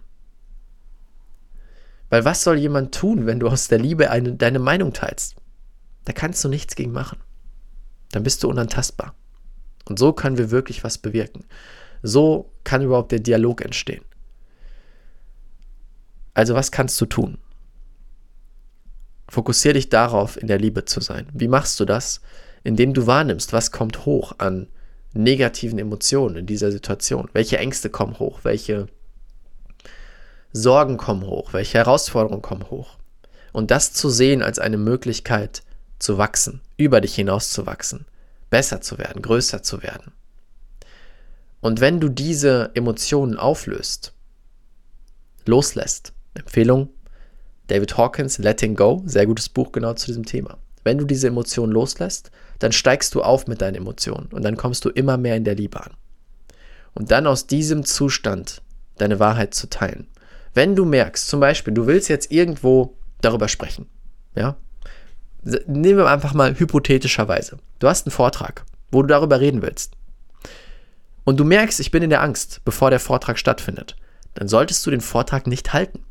Weil 2.10 2.24
was 2.24 2.44
soll 2.44 2.58
jemand 2.58 2.94
tun, 2.94 3.26
wenn 3.26 3.40
du 3.40 3.48
aus 3.48 3.68
der 3.68 3.80
Liebe 3.80 4.12
eine, 4.12 4.36
deine 4.36 4.60
Meinung 4.60 4.94
teilst? 4.94 5.36
Da 6.06 6.14
kannst 6.14 6.44
du 6.44 6.50
nichts 6.50 6.76
gegen 6.76 6.92
machen 6.92 7.18
dann 8.16 8.24
bist 8.24 8.44
du 8.44 8.50
unantastbar. 8.50 9.14
Und 9.86 10.00
so 10.00 10.14
können 10.14 10.38
wir 10.38 10.50
wirklich 10.50 10.84
was 10.86 10.98
bewirken. 10.98 11.44
So 12.02 12.52
kann 12.64 12.82
überhaupt 12.82 13.12
der 13.12 13.20
Dialog 13.20 13.62
entstehen. 13.62 14.06
Also 16.34 16.56
was 16.56 16.72
kannst 16.72 17.00
du 17.02 17.06
tun? 17.06 17.38
Fokussiere 19.28 19.74
dich 19.74 19.90
darauf, 19.90 20.38
in 20.38 20.48
der 20.48 20.60
Liebe 20.60 20.86
zu 20.86 21.02
sein. 21.02 21.28
Wie 21.34 21.48
machst 21.48 21.80
du 21.80 21.86
das? 21.86 22.22
Indem 22.64 22.94
du 22.94 23.08
wahrnimmst, 23.08 23.54
was 23.54 23.72
kommt 23.72 24.06
hoch 24.06 24.34
an 24.38 24.68
negativen 25.16 25.80
Emotionen 25.80 26.36
in 26.36 26.46
dieser 26.46 26.72
Situation. 26.72 27.30
Welche 27.34 27.58
Ängste 27.58 27.90
kommen 27.90 28.20
hoch? 28.20 28.40
Welche 28.44 28.88
Sorgen 30.52 30.98
kommen 30.98 31.26
hoch? 31.26 31.54
Welche 31.54 31.78
Herausforderungen 31.78 32.42
kommen 32.42 32.70
hoch? 32.70 32.98
Und 33.54 33.72
das 33.72 33.94
zu 33.94 34.10
sehen 34.10 34.44
als 34.44 34.60
eine 34.60 34.78
Möglichkeit, 34.78 35.64
zu 36.00 36.18
wachsen, 36.18 36.62
über 36.76 37.00
dich 37.00 37.16
hinaus 37.16 37.50
zu 37.50 37.66
wachsen, 37.66 38.06
besser 38.50 38.82
zu 38.82 38.98
werden, 38.98 39.22
größer 39.22 39.64
zu 39.64 39.82
werden. 39.82 40.12
Und 41.62 41.80
wenn 41.80 42.02
du 42.02 42.10
diese 42.10 42.72
Emotionen 42.76 43.38
auflöst, 43.38 44.14
loslässt, 45.46 46.14
Empfehlung, 46.34 46.90
David 47.68 47.98
Hawkins, 47.98 48.38
Letting 48.38 48.76
Go, 48.76 49.04
sehr 49.06 49.26
gutes 49.26 49.50
Buch 49.50 49.72
genau 49.72 49.94
zu 49.94 50.08
diesem 50.08 50.26
Thema. 50.26 50.58
Wenn 50.84 50.98
du 50.98 51.06
diese 51.06 51.28
Emotionen 51.28 51.72
loslässt, 51.72 52.32
dann 52.60 52.72
steigst 52.72 53.16
du 53.16 53.24
auf 53.24 53.48
mit 53.48 53.62
deinen 53.62 53.76
Emotionen 53.76 54.28
und 54.32 54.44
dann 54.44 54.56
kommst 54.56 54.86
du 54.86 54.90
immer 54.90 55.18
mehr 55.18 55.36
in 55.36 55.44
der 55.44 55.56
Liebe 55.56 55.84
an. 55.84 55.94
Und 56.94 57.12
dann 57.12 57.28
aus 57.28 57.48
diesem 57.48 57.84
Zustand 57.84 58.62
deine 58.98 59.20
Wahrheit 59.20 59.54
zu 59.54 59.70
teilen. 59.70 60.08
Wenn 60.54 60.76
du 60.76 60.86
merkst, 60.86 61.28
zum 61.28 61.40
Beispiel, 61.40 61.74
du 61.74 61.88
willst 61.88 62.08
jetzt 62.08 62.32
irgendwo 62.32 62.96
darüber 63.20 63.48
sprechen, 63.48 63.88
ja, 64.36 64.56
nehmen 65.66 65.98
wir 65.98 66.08
einfach 66.08 66.34
mal 66.34 66.58
hypothetischerweise. 66.58 67.58
Du 67.80 67.88
hast 67.88 68.06
einen 68.06 68.12
Vortrag, 68.12 68.64
wo 68.92 69.02
du 69.02 69.08
darüber 69.08 69.40
reden 69.40 69.62
willst. 69.62 69.94
Und 71.26 71.40
du 71.40 71.44
merkst, 71.44 71.80
ich 71.80 71.92
bin 71.92 72.04
in 72.04 72.10
der 72.10 72.22
Angst, 72.22 72.62
bevor 72.64 72.90
der 72.90 73.00
Vortrag 73.00 73.38
stattfindet. 73.38 73.96
Dann 74.36 74.48
solltest 74.48 74.86
du 74.86 74.92
den 74.92 75.02
Vortrag 75.02 75.48
nicht 75.48 75.74
halten. 75.74 76.05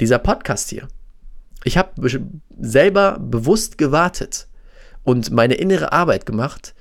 Dieser 0.00 0.18
Podcast 0.18 0.70
hier. 0.70 0.88
Ich 1.62 1.78
habe 1.78 1.92
selber 2.58 3.18
bewusst 3.18 3.78
gewartet 3.78 4.48
und 5.02 5.30
meine 5.30 5.54
innere 5.54 5.92
Arbeit 5.92 6.26
gemacht, 6.26 6.74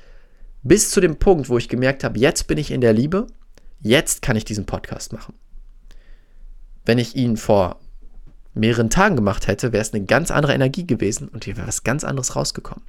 bis 0.64 0.90
zu 0.90 1.02
dem 1.02 1.18
Punkt, 1.18 1.50
wo 1.50 1.58
ich 1.58 1.70
gemerkt 1.70 2.04
habe, 2.04 2.20
jetzt 2.20 2.48
bin 2.48 2.58
ich 2.58 2.72
in 2.72 2.82
der 2.82 2.94
Liebe, 2.94 3.28
jetzt 3.82 4.22
kann 4.22 4.36
ich 4.36 4.46
diesen 4.46 4.66
Podcast 4.66 5.14
machen. 5.14 5.36
Wenn 6.86 6.98
ich 6.98 7.16
ihn 7.16 7.38
vor 7.38 7.80
mehreren 8.54 8.90
Tagen 8.90 9.16
gemacht 9.16 9.48
hätte, 9.48 9.72
wäre 9.74 9.82
es 9.82 9.94
eine 9.94 10.06
ganz 10.06 10.32
andere 10.32 10.54
Energie 10.54 10.86
gewesen 10.86 11.28
und 11.28 11.46
hier 11.46 11.58
wäre 11.58 11.68
was 11.68 11.84
ganz 11.84 12.04
anderes 12.04 12.36
rausgekommen. 12.36 12.84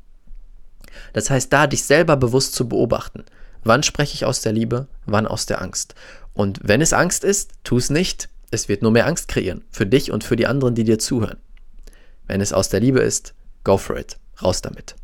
Das 1.12 1.30
heißt, 1.30 1.52
da 1.52 1.66
dich 1.66 1.84
selber 1.84 2.16
bewusst 2.16 2.54
zu 2.54 2.68
beobachten. 2.68 3.24
Wann 3.62 3.82
spreche 3.82 4.14
ich 4.14 4.24
aus 4.24 4.42
der 4.42 4.52
Liebe, 4.52 4.88
wann 5.06 5.26
aus 5.26 5.46
der 5.46 5.62
Angst? 5.62 5.94
Und 6.34 6.60
wenn 6.62 6.80
es 6.80 6.92
Angst 6.92 7.24
ist, 7.24 7.52
tu 7.64 7.76
es 7.76 7.90
nicht. 7.90 8.28
Es 8.54 8.68
wird 8.68 8.82
nur 8.82 8.92
mehr 8.92 9.08
Angst 9.08 9.26
kreieren. 9.26 9.64
Für 9.68 9.84
dich 9.84 10.12
und 10.12 10.22
für 10.22 10.36
die 10.36 10.46
anderen, 10.46 10.76
die 10.76 10.84
dir 10.84 11.00
zuhören. 11.00 11.38
Wenn 12.28 12.40
es 12.40 12.52
aus 12.52 12.68
der 12.68 12.78
Liebe 12.78 13.00
ist, 13.00 13.34
go 13.64 13.76
for 13.76 13.98
it. 13.98 14.16
Raus 14.40 14.62
damit. 14.62 14.94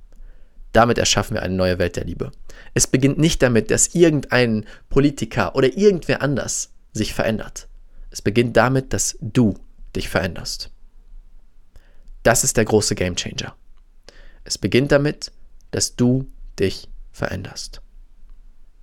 Damit 0.70 0.98
erschaffen 0.98 1.34
wir 1.34 1.42
eine 1.42 1.54
neue 1.54 1.80
Welt 1.80 1.96
der 1.96 2.04
Liebe. 2.04 2.30
Es 2.74 2.86
beginnt 2.86 3.18
nicht 3.18 3.42
damit, 3.42 3.72
dass 3.72 3.92
irgendein 3.92 4.66
Politiker 4.88 5.56
oder 5.56 5.76
irgendwer 5.76 6.22
anders 6.22 6.70
sich 6.92 7.12
verändert. 7.12 7.66
Es 8.10 8.22
beginnt 8.22 8.56
damit, 8.56 8.92
dass 8.92 9.18
du 9.20 9.58
dich 9.96 10.08
veränderst. 10.08 10.70
Das 12.22 12.44
ist 12.44 12.56
der 12.56 12.64
große 12.64 12.94
Game 12.94 13.16
Changer. 13.16 13.56
Es 14.44 14.58
beginnt 14.58 14.92
damit, 14.92 15.32
dass 15.72 15.96
du 15.96 16.30
dich 16.56 16.88
veränderst. 17.10 17.82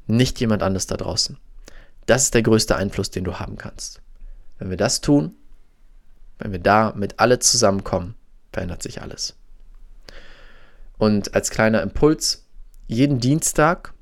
Nicht 0.08 0.42
jemand 0.42 0.62
anders 0.62 0.88
da 0.88 0.98
draußen. 0.98 1.38
Das 2.06 2.24
ist 2.24 2.34
der 2.34 2.44
größte 2.44 2.76
Einfluss, 2.76 3.12
den 3.12 3.24
du 3.24 3.40
haben 3.40 3.58
kannst. 3.58 4.02
Wenn 4.60 4.70
wir 4.70 4.78
das 4.78 5.02
tun, 5.02 5.36
wenn 6.40 6.52
wir 6.52 6.60
da 6.60 6.94
mit 6.96 7.20
alle 7.20 7.40
zusammenkommen, 7.40 8.16
verändert 8.52 8.84
sich 8.84 9.02
alles. 9.02 9.36
Und 10.98 11.36
als 11.36 11.50
kleiner 11.50 11.82
Impuls, 11.82 12.46
jeden 12.88 13.20
Dienstag, 13.20 13.94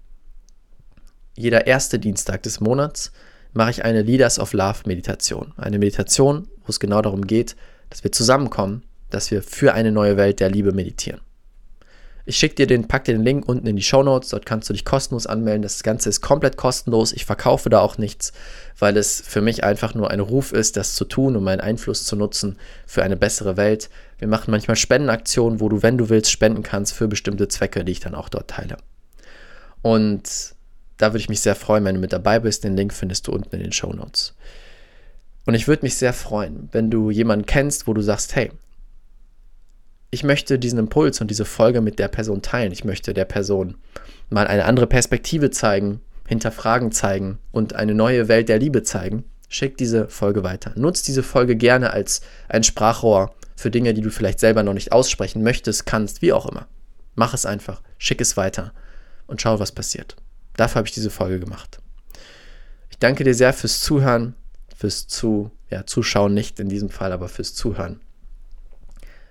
jeder 1.36 1.68
erste 1.68 2.00
Dienstag 2.00 2.44
des 2.44 2.60
Monats, 2.60 3.12
mache 3.54 3.72
ich 3.72 3.84
eine 3.84 4.02
Leaders 4.02 4.39
of 4.39 4.54
Love 4.54 4.82
Meditation. 4.86 5.54
Eine 5.58 5.80
Meditation, 5.80 6.48
wo 6.63 6.70
es 6.70 6.80
genau 6.80 7.02
darum 7.02 7.26
geht, 7.26 7.56
dass 7.89 8.04
wir 8.04 8.12
zusammenkommen, 8.12 8.84
dass 9.10 9.32
wir 9.32 9.41
für 9.41 9.74
eine 9.74 9.91
neue 9.91 10.18
Welt 10.18 10.39
der 10.39 10.50
Liebe 10.50 10.72
meditieren. 10.72 11.22
Ich 12.28 12.38
schicke 12.38 12.56
dir 12.56 12.66
den, 12.66 12.88
pack 12.88 13.04
dir 13.04 13.14
den 13.14 13.24
Link 13.24 13.48
unten 13.48 13.68
in 13.68 13.76
die 13.76 13.84
Show 13.84 14.02
Notes. 14.02 14.30
Dort 14.30 14.48
kannst 14.48 14.68
du 14.68 14.74
dich 14.74 14.84
kostenlos 14.84 15.28
anmelden. 15.28 15.62
Das 15.62 15.84
Ganze 15.84 16.10
ist 16.10 16.22
komplett 16.22 16.58
kostenlos. 16.58 17.14
Ich 17.14 17.24
verkaufe 17.24 17.70
da 17.70 17.80
auch 17.80 18.00
nichts, 18.00 18.34
weil 18.80 18.98
es 18.98 19.22
für 19.22 19.42
mich 19.42 19.64
einfach 19.64 19.94
nur 19.94 20.10
ein 20.10 20.20
Ruf 20.20 20.52
ist, 20.52 20.76
das 20.76 20.96
zu 20.96 21.06
tun, 21.06 21.36
um 21.36 21.44
meinen 21.44 21.62
Einfluss 21.62 22.04
zu 22.04 22.16
nutzen 22.16 22.58
für 22.88 23.04
eine 23.04 23.16
bessere 23.16 23.58
Welt. 23.58 23.92
Wir 24.18 24.28
machen 24.28 24.50
manchmal 24.50 24.76
Spendenaktionen, 24.76 25.60
wo 25.60 25.70
du, 25.70 25.84
wenn 25.84 26.00
du 26.00 26.10
willst, 26.10 26.32
spenden 26.32 26.64
kannst 26.64 26.94
für 26.94 27.08
bestimmte 27.08 27.48
Zwecke, 27.48 27.86
die 27.86 27.92
ich 27.92 28.00
dann 28.00 28.16
auch 28.16 28.30
dort 28.30 28.50
teile. 28.50 28.78
Und 29.84 30.56
da 30.98 31.10
würde 31.10 31.20
ich 31.20 31.30
mich 31.30 31.42
sehr 31.42 31.56
freuen, 31.56 31.86
wenn 31.86 31.96
du 31.96 32.02
mit 32.02 32.14
dabei 32.14 32.40
bist. 32.40 32.64
Den 32.64 32.76
Link 32.76 32.92
findest 32.92 33.28
du 33.28 33.34
unten 33.34 33.56
in 33.56 33.62
den 33.62 33.72
Show 33.72 33.94
Notes. 33.94 34.34
Und 35.46 35.54
ich 35.54 35.68
würde 35.68 35.84
mich 35.86 35.96
sehr 35.96 36.14
freuen, 36.14 36.70
wenn 36.72 36.90
du 36.90 37.12
jemanden 37.12 37.46
kennst, 37.46 37.86
wo 37.86 37.94
du 37.94 38.02
sagst, 38.02 38.36
hey, 38.36 38.52
ich 40.15 40.23
möchte 40.23 40.58
diesen 40.58 40.80
Impuls 40.80 41.19
und 41.19 41.30
diese 41.30 41.43
Folge 41.43 41.82
mit 41.82 41.99
der 41.99 42.08
Person 42.08 42.41
teilen. 42.41 42.71
Ich 42.71 42.86
möchte 42.86 43.13
der 43.13 43.25
Person 43.25 43.75
mal 44.30 44.47
eine 44.47 44.63
andere 44.63 44.88
Perspektive 44.88 45.51
zeigen, 45.51 45.99
hinterfragen 46.25 46.93
zeigen 46.93 47.38
und 47.51 47.75
eine 47.75 47.93
neue 47.93 48.30
Welt 48.30 48.47
der 48.47 48.58
Liebe 48.58 48.82
zeigen. 48.82 49.25
Schick 49.49 49.78
diese 49.78 50.08
Folge 50.08 50.42
weiter. 50.44 50.71
Nutz 50.75 51.02
diese 51.02 51.21
Folge 51.21 51.58
gerne 51.58 51.92
als 51.92 52.21
ein 52.48 52.63
Sprachrohr 52.63 53.35
für 53.58 53.69
Dinge, 53.69 53.94
die 53.94 54.02
du 54.02 54.10
vielleicht 54.10 54.40
selber 54.40 54.63
noch 54.63 54.73
nicht 54.73 54.94
aussprechen 54.94 55.44
möchtest, 55.44 55.85
kannst, 55.85 56.21
wie 56.21 56.31
auch 56.31 56.46
immer. 56.46 56.67
Mach 57.15 57.33
es 57.33 57.46
einfach, 57.46 57.81
schick 57.98 58.21
es 58.21 58.37
weiter 58.37 58.71
und 59.27 59.42
schau, 59.42 59.60
was 59.60 59.73
passiert. 59.73 60.15
Dafür 60.56 60.77
habe 60.77 60.87
ich 60.87 60.94
diese 60.94 61.10
Folge 61.10 61.42
gemacht. 61.42 61.79
Ich 62.90 63.00
danke 63.00 63.25
dir 63.25 63.33
sehr 63.33 63.52
fürs 63.52 63.81
Zuhören 63.81 64.33
fürs 64.75 65.08
zu, 65.08 65.52
ja, 65.69 65.85
Zuschauen 65.85 66.33
nicht 66.33 66.60
in 66.60 66.69
diesem 66.69 66.90
Fall, 66.90 67.12
aber 67.12 67.29
fürs 67.29 67.54
Zuhören. 67.54 68.02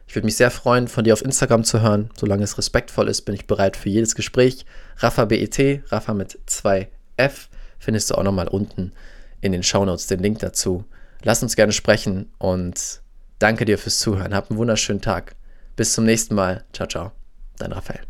Ich 0.07 0.15
würde 0.15 0.27
mich 0.27 0.37
sehr 0.37 0.51
freuen, 0.51 0.89
von 0.89 1.05
dir 1.05 1.13
auf 1.13 1.25
Instagram 1.25 1.65
zu 1.65 1.81
hören. 1.81 2.11
Solange 2.17 2.45
es 2.45 2.59
respektvoll 2.59 3.09
ist, 3.09 3.23
bin 3.23 3.35
ich 3.35 3.47
bereit 3.47 3.77
für 3.77 3.89
jedes 3.89 4.15
Gespräch. 4.15 4.65
Rafa 4.99 5.25
BET, 5.25 5.83
Rafa 5.89 6.15
mit 6.15 6.39
2F, 6.49 7.49
findest 7.79 8.11
du 8.11 8.15
auch 8.15 8.23
nochmal 8.23 8.49
unten 8.49 8.93
in 9.41 9.53
den 9.53 9.63
Shownotes 9.63 10.07
den 10.07 10.21
Link 10.21 10.39
dazu. 10.39 10.85
Lass 11.23 11.43
uns 11.43 11.57
gerne 11.57 11.73
sprechen 11.73 12.31
und 12.39 13.01
danke 13.39 13.65
dir 13.65 13.79
fürs 13.79 13.99
Zuhören. 13.99 14.35
Hab 14.35 14.51
einen 14.51 14.59
wunderschönen 14.59 15.01
Tag. 15.01 15.37
Bis 15.77 15.93
zum 15.93 16.05
nächsten 16.05 16.35
Mal. 16.35 16.65
Ciao, 16.73 16.87
ciao. 16.87 17.13
Dein 17.59 17.73
Raphael. 17.73 18.01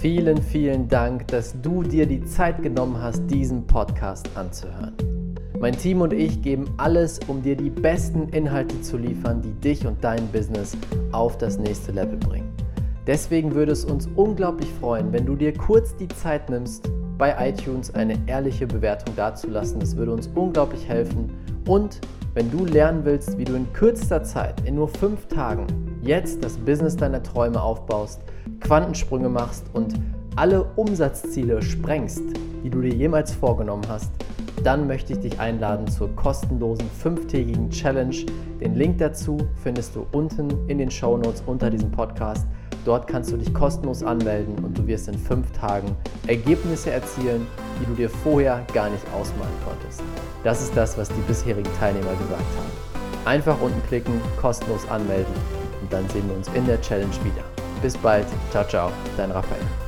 Vielen, 0.00 0.42
vielen 0.42 0.88
Dank, 0.88 1.28
dass 1.28 1.54
du 1.62 1.82
dir 1.82 2.06
die 2.06 2.24
Zeit 2.26 2.62
genommen 2.62 3.00
hast, 3.00 3.22
diesen 3.26 3.66
Podcast 3.66 4.28
anzuhören. 4.34 5.13
Mein 5.64 5.78
Team 5.78 6.02
und 6.02 6.12
ich 6.12 6.42
geben 6.42 6.66
alles, 6.76 7.20
um 7.26 7.40
dir 7.40 7.56
die 7.56 7.70
besten 7.70 8.28
Inhalte 8.28 8.78
zu 8.82 8.98
liefern, 8.98 9.40
die 9.40 9.54
dich 9.54 9.86
und 9.86 10.04
dein 10.04 10.28
Business 10.28 10.76
auf 11.10 11.38
das 11.38 11.56
nächste 11.56 11.90
Level 11.90 12.18
bringen. 12.18 12.52
Deswegen 13.06 13.54
würde 13.54 13.72
es 13.72 13.86
uns 13.86 14.06
unglaublich 14.14 14.68
freuen, 14.78 15.10
wenn 15.10 15.24
du 15.24 15.34
dir 15.34 15.54
kurz 15.54 15.96
die 15.96 16.08
Zeit 16.08 16.50
nimmst, 16.50 16.90
bei 17.16 17.48
iTunes 17.48 17.94
eine 17.94 18.18
ehrliche 18.26 18.66
Bewertung 18.66 19.16
dazulassen. 19.16 19.80
Das 19.80 19.96
würde 19.96 20.12
uns 20.12 20.28
unglaublich 20.34 20.86
helfen. 20.86 21.32
Und 21.66 21.98
wenn 22.34 22.50
du 22.50 22.66
lernen 22.66 23.06
willst, 23.06 23.38
wie 23.38 23.44
du 23.44 23.54
in 23.54 23.72
kürzester 23.72 24.22
Zeit, 24.22 24.60
in 24.66 24.74
nur 24.74 24.88
fünf 24.88 25.28
Tagen, 25.28 25.66
jetzt 26.02 26.44
das 26.44 26.58
Business 26.58 26.94
deiner 26.94 27.22
Träume 27.22 27.62
aufbaust, 27.62 28.20
Quantensprünge 28.60 29.30
machst 29.30 29.64
und 29.72 29.94
alle 30.36 30.64
Umsatzziele 30.76 31.62
sprengst, 31.62 32.22
die 32.62 32.68
du 32.68 32.82
dir 32.82 32.92
jemals 32.92 33.32
vorgenommen 33.32 33.84
hast, 33.88 34.10
dann 34.64 34.86
möchte 34.86 35.12
ich 35.12 35.20
dich 35.20 35.38
einladen 35.38 35.86
zur 35.86 36.14
kostenlosen 36.16 36.88
fünftägigen 36.90 37.70
Challenge. 37.70 38.16
Den 38.60 38.74
Link 38.74 38.98
dazu 38.98 39.36
findest 39.62 39.94
du 39.94 40.06
unten 40.12 40.50
in 40.68 40.78
den 40.78 40.90
Show 40.90 41.16
Notes 41.18 41.42
unter 41.46 41.70
diesem 41.70 41.90
Podcast. 41.90 42.46
Dort 42.84 43.06
kannst 43.06 43.30
du 43.32 43.36
dich 43.36 43.52
kostenlos 43.54 44.02
anmelden 44.02 44.62
und 44.64 44.76
du 44.76 44.86
wirst 44.86 45.08
in 45.08 45.18
fünf 45.18 45.50
Tagen 45.52 45.96
Ergebnisse 46.26 46.90
erzielen, 46.90 47.46
die 47.80 47.86
du 47.86 47.94
dir 47.94 48.10
vorher 48.10 48.62
gar 48.72 48.90
nicht 48.90 49.04
ausmalen 49.14 49.54
konntest. 49.66 50.02
Das 50.42 50.62
ist 50.62 50.76
das, 50.76 50.96
was 50.98 51.08
die 51.08 51.22
bisherigen 51.26 51.70
Teilnehmer 51.78 52.12
gesagt 52.12 52.40
haben. 52.40 53.26
Einfach 53.26 53.60
unten 53.60 53.86
klicken, 53.88 54.20
kostenlos 54.40 54.88
anmelden 54.88 55.32
und 55.80 55.92
dann 55.92 56.08
sehen 56.10 56.28
wir 56.28 56.36
uns 56.36 56.48
in 56.54 56.66
der 56.66 56.80
Challenge 56.80 57.14
wieder. 57.22 57.44
Bis 57.80 57.96
bald, 57.96 58.26
ciao, 58.50 58.64
ciao, 58.64 58.90
dein 59.16 59.30
Raphael. 59.30 59.83